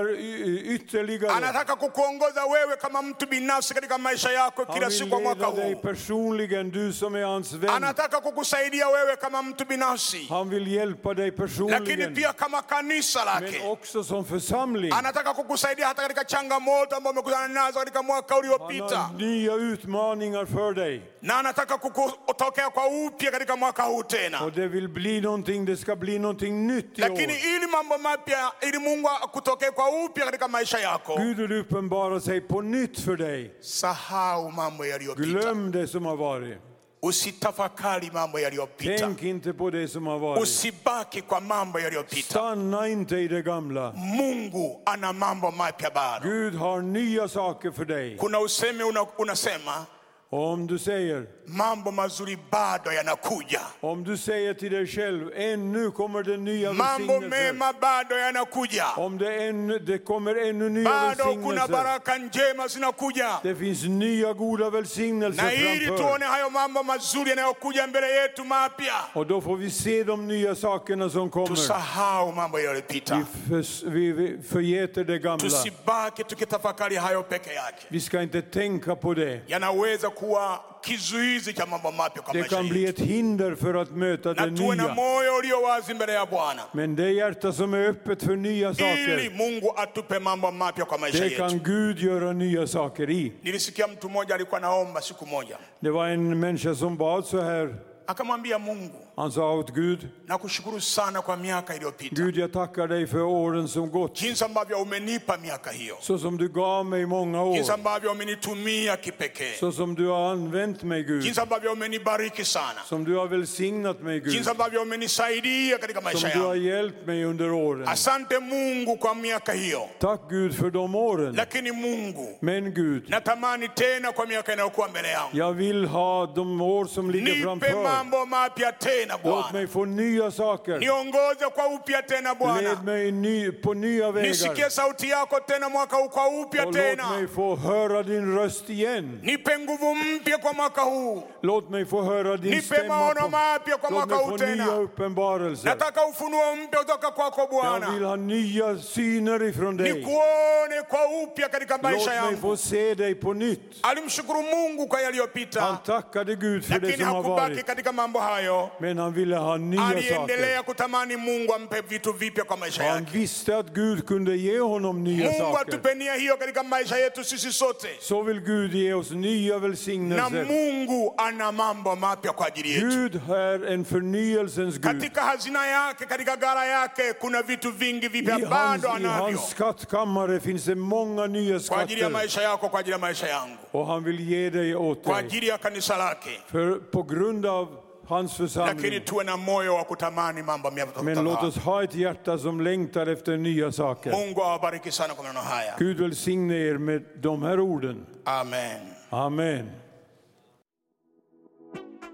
ytterligare. 0.75 1.33
anataka 1.35 1.77
kukuongoza 1.77 2.45
wewe 2.47 2.77
kama 2.77 3.03
mtu 3.03 3.27
binafsi 3.27 3.75
katika 3.75 3.99
maisha 3.99 4.33
yako 4.33 4.65
Han 4.65 4.75
kila 4.75 4.89
vill 4.89 4.99
siku 4.99 5.15
wa 5.15 5.21
mwaka 5.21 5.47
leda 5.47 5.63
dig 5.63 5.75
huu 5.75 5.81
personligen, 5.81 6.71
du 6.71 6.93
som 6.93 7.15
är 7.17 7.25
hans 7.25 7.53
vän. 7.53 7.71
anataka 7.71 8.21
kukusaidia 8.21 8.89
wewe 8.89 9.17
kama 9.17 9.43
mtu 9.43 9.65
binafsi 9.65 10.27
Han 10.29 10.51
vill 10.51 10.69
hjälpa 10.69 11.15
dig 11.15 11.25
lakini 11.27 11.37
personligen, 11.49 12.15
pia 12.15 12.33
kama 12.33 12.63
kanisa 12.63 13.25
men 13.25 13.45
lake 13.45 13.61
också 13.69 14.05
som 14.05 14.25
församling. 14.25 14.93
anataka 14.93 15.35
kukusaidia 15.35 15.87
hata 15.87 16.03
katika 16.03 16.22
changamoto 16.25 16.97
ambayo 16.97 17.13
umekutana 17.13 17.49
nazo 17.49 17.79
katika 17.79 18.03
mwaka 18.03 18.35
Han 18.35 18.45
uliopita 18.45 18.97
har 18.97 19.15
nya 19.17 19.55
utmaningar 19.55 20.47
för 20.47 20.75
dig. 20.75 21.03
na 21.23 21.39
anataka 21.39 21.79
kukutokea 21.79 22.71
kwa 22.71 22.87
upya 23.07 23.31
katika 23.31 23.57
mwaka 23.57 23.83
huu 23.83 24.03
tena 24.03 24.41
Och 24.45 24.53
det 24.53 24.69
vill 24.69 24.89
bli 24.89 25.21
någonting, 25.21 25.65
det 25.67 25.77
ska 25.77 25.97
bli 25.97 26.19
någonting 26.19 26.67
nytt 26.67 26.99
i 26.99 27.01
lakini 27.01 27.33
år. 27.33 27.39
ili 27.57 27.67
mambo 27.67 27.99
mapya 27.99 28.53
ili 28.63 28.79
mungu 28.79 29.09
akutokee 29.09 29.71
kwa 29.71 30.05
upya 30.05 30.25
katika 30.25 30.49
maisha 30.49 30.79
yako 30.79 31.17
Gud 31.17 31.37
vill 31.37 31.53
uppenbara 31.61 32.21
sig 32.21 32.41
på 32.41 32.63
nytt 32.63 33.01
för 33.01 33.17
dig. 33.17 33.51
sahau 33.61 34.51
mambo 34.51 34.85
yaliyopita 34.85 35.27
Glöm 35.29 35.71
det 35.73 35.87
som 35.87 36.07
har 36.07 36.17
varit. 36.17 36.59
Usitafakari 37.03 38.11
mambo 38.13 38.39
yaliyopita 38.39 38.97
Tänk 39.07 39.23
inte 39.23 39.53
på 39.53 39.71
det 39.71 39.89
som 39.89 40.07
har 40.07 40.19
varit. 40.19 40.43
usibaki 40.43 41.21
kwa 41.21 41.41
mambo 41.41 41.79
yaliyopita 41.79 42.23
Stanna 42.23 42.89
inte 42.89 43.17
i 43.17 43.29
det 43.29 43.43
gamla. 43.43 43.93
mungu 43.93 44.81
ana 44.87 45.13
mambo 45.13 45.51
mapya 45.51 45.91
bado 45.91 46.29
Gud 46.29 46.55
har 46.55 46.83
nya 46.83 47.29
saker 47.29 47.71
för 47.71 47.85
dig. 47.85 48.17
kuna 48.19 48.39
usemi 48.41 48.85
una, 48.85 49.07
unasema 49.19 49.77
Och 49.79 50.02
om 50.35 50.67
du 50.67 50.79
säger, 50.79 51.27
mambo 51.47 51.91
mazuri 51.91 52.39
bado 52.51 52.91
yanakuja 52.93 53.61
om 53.81 54.05
du 54.05 54.17
säger 54.17 54.55
till 54.55 54.73
dig 54.73 54.87
själv, 54.87 55.31
ännu 55.35 55.91
kommer 55.91 56.23
det 56.23 56.37
nya 56.37 56.73
mambo 56.73 57.21
mema 57.21 57.73
bado 57.81 58.15
yanakuja 58.17 58.87
Om 58.97 59.19
det, 59.19 59.35
ännu, 59.49 59.79
det 59.79 59.99
kommer 59.99 60.35
ännu 60.49 60.69
nya 60.69 60.85
bado 60.91 61.25
kuna 61.43 61.69
baraka 61.69 62.17
njema 62.19 62.69
zinakuja 62.69 63.41
Det 63.43 63.55
finns 63.57 63.85
nya 63.85 64.33
goda 64.33 64.65
na 64.65 64.71
välsignelser 64.71 65.51
ili 65.53 65.87
framför. 65.87 66.05
tuone 66.05 66.25
hayo 66.27 66.51
mambo 66.51 66.83
mazuri 66.83 67.31
yanayokuja 67.31 67.87
mbele 67.87 68.07
yetu 68.23 68.45
mapya 68.45 68.95
Och 69.15 69.27
då 69.27 69.41
får 69.41 69.57
vi 69.57 69.71
se 69.71 70.05
de 70.05 70.27
nya 70.29 70.55
sakerna 70.55 71.09
som 71.11 71.31
kommer. 71.31 71.47
tusahau 71.47 72.33
mambo 72.33 72.57
Vi, 72.59 72.65
yaliyopita 72.65 73.27
för, 73.49 73.91
vi, 73.91 74.13
vi 74.13 74.39
förgeter 74.43 75.05
det 75.05 75.19
gamla. 75.19 75.39
tusibaki 75.39 76.25
tukitafakari 76.25 76.97
hayo 76.97 77.23
peke 77.23 77.53
yake 77.55 77.87
Vi 77.89 78.01
ska 78.01 78.23
inte 78.23 78.43
tänka 78.43 78.97
på 78.97 79.15
det. 79.15 79.41
yanaweza 79.47 80.11
kuwa 80.23 80.61
kizuizi 80.81 81.53
cha 81.53 81.67
mambo 81.67 81.93
mapya 81.93 82.23
kwa 82.23 82.33
Det 82.33 82.39
maisha 82.41 82.57
kan 82.57 82.69
bli 82.69 82.83
yetu 82.85 83.03
ett 83.03 83.09
hinder 83.09 83.55
för 83.55 83.75
att 83.83 83.91
möta 83.91 84.33
na 84.33 84.47
det 84.47 84.57
tuwe 84.57 84.77
na 84.77 84.85
nya. 84.85 84.95
moyo 84.95 85.37
ulio 85.39 85.63
wazi 85.63 85.95
mbele 85.95 86.13
ya 86.13 86.27
bwana 86.27 86.63
Men 86.75 86.97
det 86.97 87.11
hjärta 87.13 87.53
som 87.53 87.75
är 87.75 87.89
öppet 87.89 88.23
för 88.23 88.37
nya 88.37 88.69
ili 88.69 88.75
saker, 88.75 89.31
mungu 89.37 89.73
atupe 89.77 90.19
mambo 90.19 90.51
mapya 90.51 90.85
kwa 90.85 90.99
maisha 90.99 91.19
det 91.19 91.25
yetu 91.31 91.37
kan 91.49 91.59
Gud 91.59 91.99
göra 91.99 92.33
nya 92.33 92.67
saker 92.67 93.11
i. 93.11 93.33
nilisikia 93.43 93.87
mtu 93.89 94.09
mmoja 94.09 94.35
alikuwa 94.35 94.61
naomba 94.61 95.01
siku 95.01 95.27
moja 95.27 95.59
Det 95.81 95.91
var 95.91 96.09
en 96.09 96.39
människa 96.41 96.75
som 96.75 96.97
bad 96.97 97.25
så 97.25 97.41
här. 97.41 97.75
akamwambia 98.07 98.59
mungu 98.59 98.99
Han 99.17 99.33
sa 99.33 99.41
åt 99.53 99.71
Gud, 99.71 100.09
nakushukuru 100.27 100.81
sana 100.81 101.23
kwa 101.23 101.37
miaka 101.37 101.75
iliyopita 101.77 102.15
Gud 102.23 102.37
jag 102.37 102.53
tackar 102.53 102.87
dig 102.89 103.07
för 103.07 103.21
åren 103.23 103.69
som 103.69 103.91
gått. 103.91 104.23
jinsi 104.23 104.45
ambavyo 104.45 104.77
umenipa 104.83 105.37
miaka 105.39 105.71
hiyo 105.71 105.97
Så 106.01 106.19
som 106.19 106.37
du 106.37 106.49
gav 106.49 106.87
mig 106.87 107.07
många 107.07 107.43
år. 107.43 107.55
jinsi 107.57 107.73
ambavyo 107.73 108.11
umenitumia 108.13 108.97
kipekee 108.97 109.53
Så 109.61 109.73
som 109.73 109.95
du 109.95 110.07
har 110.09 110.31
använt 110.33 110.83
mig 110.83 111.03
Gud. 111.05 111.25
jinsi 111.25 111.41
ambavyo 111.41 111.73
umenibariki 111.73 112.45
sana 112.45 112.81
Som 112.85 113.05
du 113.05 113.17
har 113.17 113.27
välsignat 113.29 114.01
mig 114.03 114.21
Gud. 114.21 114.33
jinsi 114.35 114.51
ambavyo 114.51 114.83
umenisaidia 114.83 115.79
katika 115.79 116.01
Som 116.13 116.31
du 116.35 116.41
har 116.47 116.55
hjälpt 116.55 117.07
mig 117.07 117.25
under 117.25 117.51
åren. 117.53 117.89
asante 117.89 118.39
mungu 118.39 118.97
kwa 118.97 119.15
miaka 119.15 119.53
hiyo 119.53 119.89
Tack 119.99 120.21
Gud 120.31 120.55
för 120.55 120.71
de 120.71 120.95
åren. 120.95 121.35
lakini 121.37 121.71
mungu 121.73 122.39
Men 122.41 122.71
Gud, 122.75 123.03
natamani 123.09 123.69
tena 123.69 124.13
kwa 124.13 124.27
miaka 124.27 124.53
inayokuwa 124.53 124.89
mbele 124.89 125.09
yangu 125.09 125.31
jag 125.37 125.53
vill 125.53 125.87
ha 125.87 126.27
de 126.35 126.61
år 126.63 126.85
som 126.87 127.11
ligger 127.11 127.33
nipe 127.35 127.43
framför. 127.43 127.83
mambo 127.83 128.27
mapya 128.27 128.73
tena 128.73 129.02
Låt 129.09 129.23
bwana 129.23 129.53
mig 129.53 129.67
få 129.67 129.85
nya 129.85 130.31
saker. 130.31 130.79
niongoze 130.79 131.47
kwa 131.55 131.67
upya 131.67 132.03
tena 132.03 132.35
bwana 132.35 132.61
Led 132.61 132.85
mig 132.85 133.13
ny, 133.13 133.51
på 133.53 133.75
nya 133.75 134.11
nisikie 134.13 134.49
vägar. 134.55 134.71
sauti 134.71 135.09
yako 135.09 135.41
tena 135.41 135.69
mwaka 135.69 135.97
huu 135.97 136.09
kwa 136.09 136.27
upya 136.29 136.63
Och 136.63 136.75
låt 136.75 136.75
mig 136.75 136.97
tena 136.97 137.29
få 137.35 137.57
höra 137.57 138.03
din 138.03 138.37
röst 138.39 138.71
igen. 138.71 139.21
nipe 139.23 139.59
nguvu 139.59 139.95
mpya 139.95 140.39
kwa 140.39 140.53
mwaka 140.53 140.83
huu 140.83 141.23
Låt 141.43 141.71
mig 141.71 141.85
få 141.85 142.03
höra 142.03 142.37
din 142.37 142.51
nipe 142.51 142.63
stämma. 142.75 142.97
maono 142.99 143.21
På, 143.21 143.29
mapya 143.29 143.77
kwa 143.77 143.91
låt 143.91 143.99
mwaka 143.99 144.15
mig 144.17 144.25
huu 144.25 144.31
få 144.39 144.45
nya 144.45 144.47
tena 144.57 144.79
uppenbarelser. 144.81 145.69
nataka 145.71 146.07
ufunuo 146.07 146.57
mpya 146.57 146.79
kutoka 146.79 147.11
kwako 147.11 147.41
Jag 147.43 147.51
bwana 147.51 147.91
vill 147.91 148.05
ha 148.05 148.17
nya 148.17 148.79
syner 148.79 149.43
ifrån 149.43 149.77
dig. 149.77 149.93
nikuone 149.93 150.83
kwa 150.89 151.23
upya 151.23 151.49
katika 151.49 151.75
Låt 151.75 151.83
maisha 151.83 152.11
mig 152.11 152.17
yangu 152.19 152.37
få 152.41 152.57
se 152.57 152.95
dig 152.95 153.15
på 153.15 153.35
nytt. 153.35 153.79
alimshukuru 153.83 154.43
mungu 154.43 154.87
kwa 154.87 154.99
Han 154.99 155.05
yaliyopita 155.05 155.79
tackade 155.87 156.35
Gud 156.37 156.65
för 156.65 156.79
det 156.81 156.87
lakini 156.87 157.05
som 157.05 157.07
har 157.07 157.23
hakubaki 157.23 157.53
varit. 157.55 157.67
katika 157.67 157.93
mambo 157.93 158.19
hayo 158.19 158.71
Men 158.81 158.92
han 158.99 159.13
ville 159.13 159.37
ha 159.37 159.59
nya 159.59 159.77
saker. 159.83 159.97
aliendelea 159.97 160.63
kutamani 160.63 161.17
mungu 161.17 161.55
ampe 161.55 161.81
vitu 161.81 162.13
vipya 162.13 162.45
kwa 162.45 162.57
maisha 162.57 162.85
Han 162.93 163.05
visste 163.13 163.55
att 163.57 163.73
Gud 163.75 164.03
kunde 164.05 164.39
ge 164.39 164.59
honom 164.59 165.03
nya 165.03 165.25
mungu 165.31 165.39
saker. 165.57 165.61
atupe 165.61 165.95
nia 165.95 166.15
hiyo 166.15 166.37
katika 166.37 166.63
maisha 166.63 166.97
yetu 166.97 167.25
sisi 167.25 167.53
sote 167.53 167.89
Så 168.01 168.23
vill 168.23 168.41
Gud 168.41 168.73
ge 168.73 168.95
oss 168.95 169.11
nya 169.11 169.53
na 169.55 169.59
välsignelser. 169.59 170.45
mungu 170.47 171.15
ana 171.17 171.53
mambo 171.53 171.97
mapya 171.97 172.33
kwa 172.33 172.47
ajili 172.47 172.71
yetu 172.73 172.87
Gud 172.87 173.21
är 173.31 173.65
en 173.73 173.85
förnyelsens 173.85 174.75
Gud. 174.75 174.83
katika 174.83 175.21
hazina 175.23 175.67
yake 175.67 176.07
katika 176.07 176.37
gara 176.37 176.65
yake 176.67 177.13
kuna 177.13 177.43
vitu 177.43 177.71
vingi 177.73 178.09
vipya 178.09 178.39
I 178.39 178.45
hans, 178.45 178.85
I 178.85 179.37
skattkammare 179.51 180.41
finns 180.41 180.65
det 180.65 180.75
många 180.75 181.27
nya 181.27 181.61
kwa 181.69 181.81
ajili 181.81 182.01
ya 182.01 182.09
skatter. 182.09 182.11
maisha 182.11 182.43
yako 182.43 182.69
kwa 182.69 182.81
ajili 182.81 182.93
ya 182.93 182.99
maisha 182.99 183.29
yangu 183.29 183.57
Och 183.73 183.87
han 183.87 184.05
vill 184.05 184.21
ge 184.29 184.51
dig 184.51 184.75
åt 184.75 185.03
kwa 185.03 185.17
dig. 185.23 185.27
ajili 185.27 185.49
ya 185.49 185.59
kanisa 185.59 185.97
lake 185.97 186.41
För 186.53 186.79
på 186.91 187.03
grund 187.03 187.47
av 187.47 187.69
hans 188.13 188.39
lakini 188.39 188.49
församling. 188.49 189.01
tuwe 189.05 189.25
na 189.25 189.37
moyo 189.37 189.75
wa 189.75 189.85
kutamani 189.85 190.43
mambo 190.43 190.71
mapya 190.71 191.03
Men 191.03 191.25
låt 191.25 191.43
oss 191.43 191.57
ha 191.57 191.83
ett 191.85 191.95
hjärta 191.95 192.39
som 192.39 192.61
längtar 192.61 193.07
efter 193.07 193.37
nya 193.37 193.73
saker. 193.73 194.11
mungu 194.13 194.43
awabariki 194.43 194.91
sana 194.91 195.15
kwa 195.15 195.23
maneno 195.25 195.41
haya 195.41 195.75
Gud 195.79 196.01
välsigne 196.01 196.55
er 196.55 196.79
med 196.79 197.03
de 197.23 197.43
här 197.43 197.61
orden. 197.61 198.07
amen 198.25 198.81
Amen. 199.11 199.71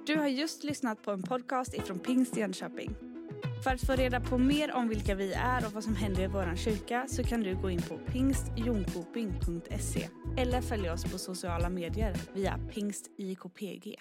Du 0.06 0.16
har 0.18 0.26
just 0.26 0.64
lyssnat 0.64 1.02
på 1.02 1.10
en 1.10 1.22
podcast 1.22 1.74
ifrån 1.74 1.98
Pingst 1.98 2.36
Jönköping. 2.36 2.94
För 3.64 3.70
att 3.70 3.80
få 3.86 3.92
reda 3.92 4.20
på 4.20 4.38
mer 4.38 4.72
om 4.74 4.88
vilka 4.88 5.14
vi 5.14 5.32
är 5.32 5.66
och 5.66 5.72
vad 5.72 5.84
som 5.84 5.96
händer 5.96 6.22
i 6.22 6.26
vår 6.26 6.56
kyrka 6.56 7.04
så 7.08 7.24
kan 7.24 7.40
du 7.40 7.54
gå 7.56 7.70
in 7.70 7.82
på 7.82 7.98
pingstjonkoping.se 8.12 10.08
eller 10.36 10.60
följa 10.60 10.92
oss 10.92 11.04
på 11.04 11.18
sociala 11.18 11.68
medier 11.68 12.14
via 12.34 12.58
pingstjkpg. 12.74 13.94